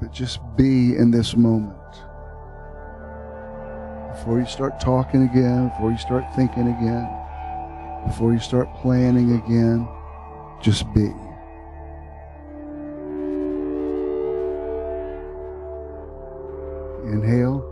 But 0.00 0.10
just 0.10 0.40
be 0.56 0.96
in 0.96 1.10
this 1.10 1.36
moment. 1.36 1.76
Before 4.14 4.40
you 4.40 4.46
start 4.46 4.80
talking 4.80 5.24
again, 5.24 5.68
before 5.68 5.90
you 5.90 5.98
start 5.98 6.24
thinking 6.34 6.68
again, 6.68 7.06
before 8.06 8.32
you 8.32 8.40
start 8.40 8.74
planning 8.76 9.34
again, 9.34 9.86
just 10.62 10.90
be. 10.94 11.12
Inhale. 17.12 17.62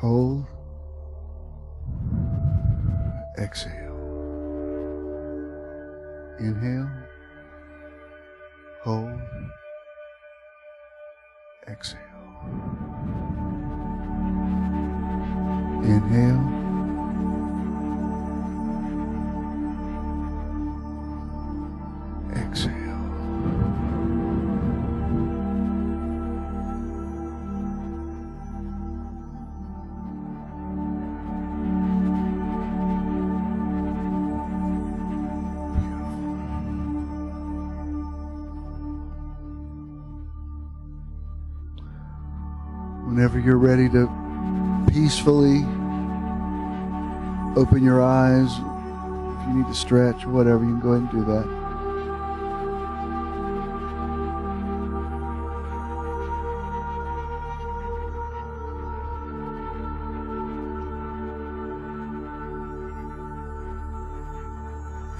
Hold. 0.00 0.44
Exhale. 3.36 3.94
Inhale. 6.40 6.89
Peacefully. 45.10 45.64
Open 47.60 47.82
your 47.82 48.00
eyes. 48.00 48.52
If 48.52 49.48
you 49.48 49.54
need 49.54 49.66
to 49.66 49.74
stretch 49.74 50.24
or 50.24 50.28
whatever, 50.30 50.62
you 50.64 50.70
can 50.70 50.80
go 50.80 50.92
ahead 50.92 51.02
and 51.02 51.10
do 51.10 51.24
that. 51.24 51.60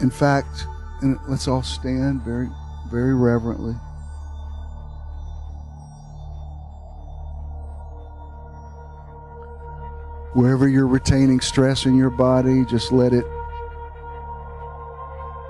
In 0.00 0.10
fact, 0.10 0.66
and 1.02 1.18
let's 1.26 1.48
all 1.48 1.64
stand 1.64 2.22
very, 2.22 2.48
very 2.92 3.12
reverently. 3.12 3.74
Wherever 10.34 10.68
you're 10.68 10.86
retaining 10.86 11.40
stress 11.40 11.86
in 11.86 11.96
your 11.96 12.10
body, 12.10 12.64
just 12.64 12.92
let 12.92 13.12
it. 13.12 13.26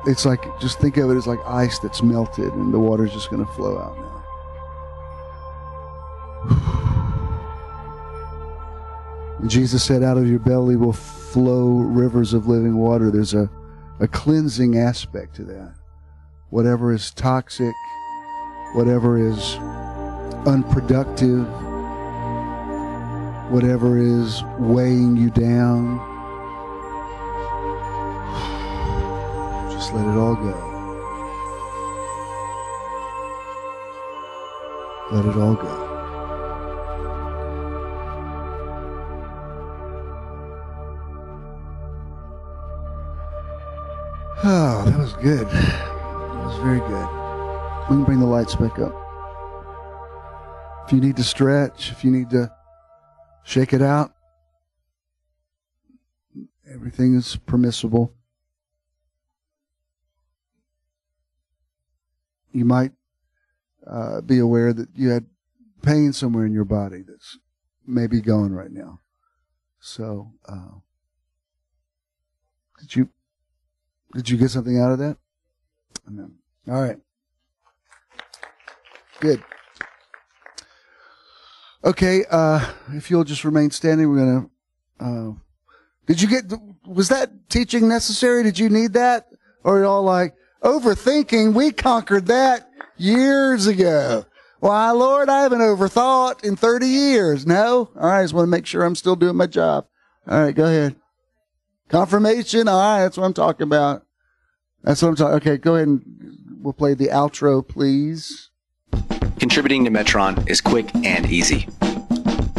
It's 0.07 0.25
like, 0.25 0.43
just 0.61 0.79
think 0.79 0.97
of 0.97 1.11
it 1.11 1.17
as 1.17 1.27
like 1.27 1.41
ice 1.47 1.79
that's 1.79 2.03
melted 2.03 2.53
and 2.55 2.73
the 2.73 2.79
water's 2.79 3.13
just 3.13 3.31
going 3.31 3.45
to 3.45 3.53
flow 3.53 3.79
out 3.79 3.99
now. 3.99 4.07
Jesus 9.47 9.85
said, 9.85 10.03
out 10.03 10.17
of 10.17 10.27
your 10.27 10.39
belly 10.39 10.77
will 10.77 10.95
flow 10.95 11.81
rivers 11.81 12.33
of 12.33 12.47
living 12.49 12.77
water. 12.77 13.11
There's 13.11 13.35
a 13.35 13.51
a 14.01 14.09
cleansing 14.09 14.79
aspect 14.79 15.37
to 15.37 15.45
that. 15.45 15.75
Whatever 16.49 16.93
is 16.93 17.11
toxic, 17.11 17.75
whatever 18.73 19.19
is 19.19 19.57
unproductive, 20.47 21.47
whatever 23.51 23.99
is 23.99 24.45
weighing 24.59 25.17
you 25.17 25.29
down, 25.31 25.99
just 29.73 29.93
let 29.93 30.07
it 30.07 30.17
all 30.17 30.37
go. 30.37 30.67
Let 35.11 35.25
it 35.27 35.37
all 35.37 35.55
go. 35.55 35.87
Oh, 44.43 44.85
that 44.87 44.97
was 44.97 45.13
good. 45.15 45.49
That 45.49 46.45
was 46.47 46.57
very 46.63 46.79
good. 46.79 47.09
We 47.91 47.97
can 47.97 48.05
bring 48.05 48.21
the 48.21 48.27
lights 48.27 48.55
back 48.55 48.79
up. 48.79 48.95
If 50.87 50.93
you 50.93 51.01
need 51.01 51.17
to 51.17 51.25
stretch, 51.25 51.91
if 51.91 52.05
you 52.05 52.13
need 52.13 52.31
to 52.31 52.51
shake 53.45 53.73
it 53.73 53.83
out, 53.83 54.13
everything 56.73 57.15
is 57.15 57.37
permissible. 57.47 58.15
You 62.53 62.65
might 62.65 62.93
uh, 63.87 64.21
be 64.21 64.39
aware 64.39 64.73
that 64.73 64.89
you 64.95 65.11
had 65.11 65.27
pain 65.83 66.13
somewhere 66.13 66.45
in 66.45 66.53
your 66.53 66.65
body 66.65 67.03
that's 67.07 67.39
maybe 67.87 68.21
going 68.21 68.53
right 68.53 68.71
now. 68.71 69.01
So, 69.81 70.33
uh, 70.49 70.79
did 72.81 72.97
you 72.97 73.09
did 74.15 74.29
you 74.29 74.37
get 74.37 74.51
something 74.51 74.79
out 74.79 74.93
of 74.93 74.99
that? 74.99 75.17
Amen. 76.07 76.35
All 76.69 76.83
right. 76.83 76.99
Good. 79.21 79.43
Okay, 81.91 82.25
uh, 82.31 82.65
if 82.93 83.11
you'll 83.11 83.25
just 83.25 83.45
remain 83.45 83.73
standing, 83.73 84.09
we're 84.09 84.19
gonna. 84.19 84.51
Uh, 85.01 85.33
did 86.07 86.23
you 86.23 86.29
get? 86.29 86.45
Was 86.87 87.09
that 87.09 87.51
teaching 87.51 87.89
necessary? 87.89 88.45
Did 88.45 88.61
you 88.61 88.69
need 88.69 88.93
that, 88.93 89.27
or 89.65 89.81
y'all 89.81 90.05
like 90.05 90.37
overthinking? 90.63 91.53
We 91.53 91.73
conquered 91.73 92.27
that 92.27 92.71
years 92.97 93.67
ago. 93.67 94.25
Why, 94.61 94.93
Lord, 94.93 95.29
I 95.29 95.43
haven't 95.43 95.63
overthought 95.63 96.45
in 96.45 96.55
30 96.55 96.87
years. 96.87 97.45
No? 97.45 97.91
All 97.97 98.07
right, 98.07 98.21
I 98.21 98.23
just 98.23 98.35
want 98.35 98.47
to 98.47 98.51
make 98.51 98.67
sure 98.67 98.85
I'm 98.85 98.95
still 98.95 99.17
doing 99.17 99.35
my 99.35 99.49
job. 99.49 99.87
All 100.29 100.45
right, 100.45 100.55
go 100.55 100.67
ahead. 100.67 100.95
Confirmation. 101.89 102.69
All 102.69 102.79
right, 102.79 103.03
that's 103.03 103.17
what 103.17 103.25
I'm 103.25 103.35
talking 103.35 103.65
about. 103.65 104.07
That's 104.85 105.03
what 105.03 105.09
I'm 105.09 105.17
talking. 105.17 105.35
Okay, 105.39 105.57
go 105.57 105.75
ahead 105.75 105.89
and 105.89 106.05
we'll 106.61 106.73
play 106.73 106.95
the 106.95 107.09
outro, 107.09 107.67
please. 107.67 108.50
Contributing 109.41 109.85
to 109.87 109.91
Metron 109.91 110.47
is 110.51 110.61
quick 110.61 110.95
and 110.95 111.25
easy. 111.25 111.67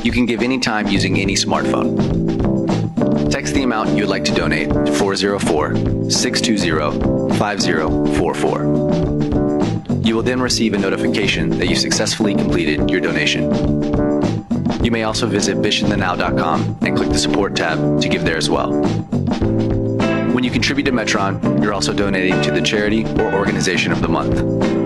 You 0.01 0.11
can 0.11 0.25
give 0.25 0.41
any 0.41 0.57
time 0.57 0.87
using 0.87 1.19
any 1.19 1.35
smartphone. 1.35 3.31
Text 3.31 3.53
the 3.53 3.61
amount 3.61 3.89
you 3.89 3.97
would 3.97 4.09
like 4.09 4.25
to 4.25 4.33
donate 4.33 4.69
to 4.69 4.91
404 4.91 6.09
620 6.09 7.37
5044. 7.37 8.63
You 10.03 10.15
will 10.15 10.23
then 10.23 10.41
receive 10.41 10.73
a 10.73 10.79
notification 10.79 11.51
that 11.51 11.67
you 11.67 11.75
successfully 11.75 12.33
completed 12.33 12.89
your 12.89 12.99
donation. 12.99 13.53
You 14.83 14.89
may 14.89 15.03
also 15.03 15.27
visit 15.27 15.57
bishopthenow.com 15.57 16.79
and 16.81 16.97
click 16.97 17.09
the 17.09 17.19
support 17.19 17.55
tab 17.55 18.01
to 18.01 18.09
give 18.09 18.25
there 18.25 18.37
as 18.37 18.49
well. 18.49 18.73
When 20.33 20.43
you 20.43 20.49
contribute 20.49 20.85
to 20.85 20.91
Metron, 20.91 21.61
you're 21.61 21.75
also 21.75 21.93
donating 21.93 22.41
to 22.41 22.49
the 22.49 22.61
charity 22.61 23.05
or 23.05 23.35
organization 23.35 23.91
of 23.91 24.01
the 24.01 24.09
month. 24.09 24.81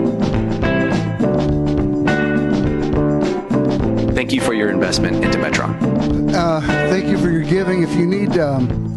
Thank 4.16 4.32
you 4.32 4.40
for 4.40 4.54
your 4.54 4.70
investment 4.70 5.22
into 5.22 5.36
Metron. 5.36 6.32
Uh, 6.32 6.62
thank 6.88 7.04
you 7.04 7.18
for 7.18 7.30
your 7.30 7.42
giving. 7.42 7.82
If 7.82 7.92
you 7.92 8.06
need 8.06 8.38
um, 8.38 8.96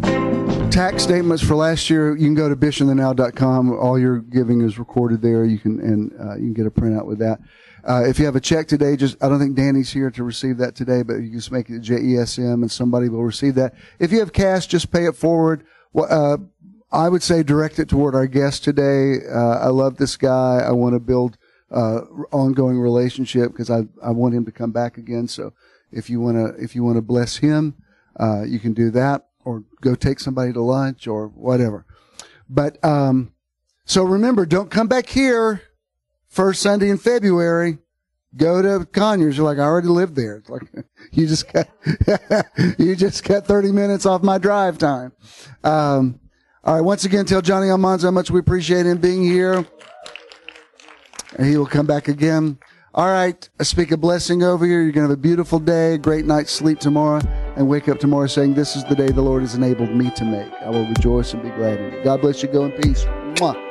tax 0.70 1.02
statements 1.02 1.42
for 1.42 1.54
last 1.56 1.90
year, 1.90 2.16
you 2.16 2.24
can 2.24 2.34
go 2.34 2.48
to 2.48 2.56
bishopthenow.com. 2.56 3.70
All 3.78 3.98
your 3.98 4.20
giving 4.20 4.62
is 4.62 4.78
recorded 4.78 5.20
there. 5.20 5.44
You 5.44 5.58
can 5.58 5.78
and 5.80 6.10
uh, 6.18 6.36
you 6.36 6.44
can 6.44 6.54
get 6.54 6.66
a 6.66 6.70
printout 6.70 7.04
with 7.04 7.18
that. 7.18 7.38
Uh, 7.86 8.02
if 8.06 8.18
you 8.18 8.24
have 8.24 8.34
a 8.34 8.40
check 8.40 8.66
today, 8.66 8.96
just 8.96 9.22
I 9.22 9.28
don't 9.28 9.38
think 9.38 9.56
Danny's 9.56 9.92
here 9.92 10.10
to 10.10 10.24
receive 10.24 10.56
that 10.56 10.74
today, 10.74 11.02
but 11.02 11.16
you 11.16 11.30
just 11.30 11.52
make 11.52 11.68
it 11.68 11.82
JESM 11.82 12.54
and 12.54 12.70
somebody 12.70 13.10
will 13.10 13.22
receive 13.22 13.56
that. 13.56 13.74
If 13.98 14.12
you 14.12 14.20
have 14.20 14.32
cash, 14.32 14.68
just 14.68 14.90
pay 14.90 15.04
it 15.04 15.16
forward. 15.16 15.66
Uh, 15.94 16.38
I 16.90 17.10
would 17.10 17.22
say 17.22 17.42
direct 17.42 17.78
it 17.78 17.90
toward 17.90 18.14
our 18.14 18.26
guest 18.26 18.64
today. 18.64 19.16
Uh, 19.30 19.58
I 19.58 19.68
love 19.68 19.98
this 19.98 20.16
guy. 20.16 20.60
I 20.66 20.70
want 20.70 20.94
to 20.94 20.98
build 20.98 21.36
uh, 21.70 22.00
ongoing 22.32 22.78
relationship 22.78 23.52
because 23.52 23.70
I 23.70 23.82
I 24.02 24.10
want 24.10 24.34
him 24.34 24.44
to 24.46 24.52
come 24.52 24.72
back 24.72 24.98
again. 24.98 25.28
So 25.28 25.52
if 25.92 26.10
you 26.10 26.20
want 26.20 26.36
to 26.36 26.62
if 26.62 26.74
you 26.74 26.84
want 26.84 26.96
to 26.96 27.02
bless 27.02 27.36
him, 27.36 27.74
uh, 28.18 28.42
you 28.42 28.58
can 28.58 28.72
do 28.72 28.90
that, 28.90 29.26
or 29.44 29.64
go 29.80 29.94
take 29.94 30.20
somebody 30.20 30.52
to 30.52 30.60
lunch 30.60 31.06
or 31.06 31.28
whatever. 31.28 31.86
But 32.48 32.82
um, 32.84 33.32
so 33.84 34.04
remember, 34.04 34.46
don't 34.46 34.70
come 34.70 34.88
back 34.88 35.08
here 35.08 35.62
first 36.28 36.62
Sunday 36.62 36.90
in 36.90 36.98
February. 36.98 37.78
Go 38.36 38.62
to 38.62 38.86
Conyers. 38.86 39.36
You're 39.36 39.46
like, 39.46 39.58
I 39.58 39.62
already 39.62 39.88
lived 39.88 40.14
there. 40.14 40.36
It's 40.36 40.48
like 40.48 40.62
you 41.12 41.26
just 41.26 41.52
got 41.52 41.68
you 42.78 42.94
just 42.94 43.24
got 43.24 43.46
30 43.46 43.72
minutes 43.72 44.06
off 44.06 44.22
my 44.22 44.38
drive 44.38 44.78
time. 44.78 45.12
Um, 45.64 46.20
all 46.62 46.74
right. 46.74 46.80
Once 46.80 47.04
again, 47.04 47.24
tell 47.24 47.40
Johnny 47.40 47.70
Almanza 47.70 48.08
how 48.08 48.10
much 48.12 48.30
we 48.30 48.38
appreciate 48.38 48.86
him 48.86 48.98
being 48.98 49.24
here. 49.24 49.66
And 51.40 51.48
he 51.48 51.56
will 51.56 51.64
come 51.64 51.86
back 51.86 52.06
again. 52.06 52.58
All 52.94 53.06
right. 53.06 53.48
I 53.58 53.62
speak 53.62 53.92
a 53.92 53.96
blessing 53.96 54.42
over 54.42 54.66
you. 54.66 54.74
You're 54.74 54.92
going 54.92 55.06
to 55.06 55.10
have 55.10 55.10
a 55.10 55.16
beautiful 55.16 55.58
day, 55.58 55.96
great 55.96 56.26
night's 56.26 56.52
sleep 56.52 56.80
tomorrow, 56.80 57.22
and 57.56 57.66
wake 57.66 57.88
up 57.88 57.98
tomorrow 57.98 58.26
saying, 58.26 58.52
This 58.52 58.76
is 58.76 58.84
the 58.84 58.94
day 58.94 59.08
the 59.08 59.22
Lord 59.22 59.40
has 59.40 59.54
enabled 59.54 59.90
me 59.90 60.10
to 60.16 60.24
make. 60.26 60.52
I 60.60 60.68
will 60.68 60.86
rejoice 60.86 61.32
and 61.32 61.42
be 61.42 61.48
glad 61.48 61.80
in 61.80 61.94
it. 61.94 62.04
God 62.04 62.20
bless 62.20 62.42
you. 62.42 62.50
Go 62.50 62.66
in 62.66 62.72
peace. 62.72 63.04
Mwah. 63.36 63.69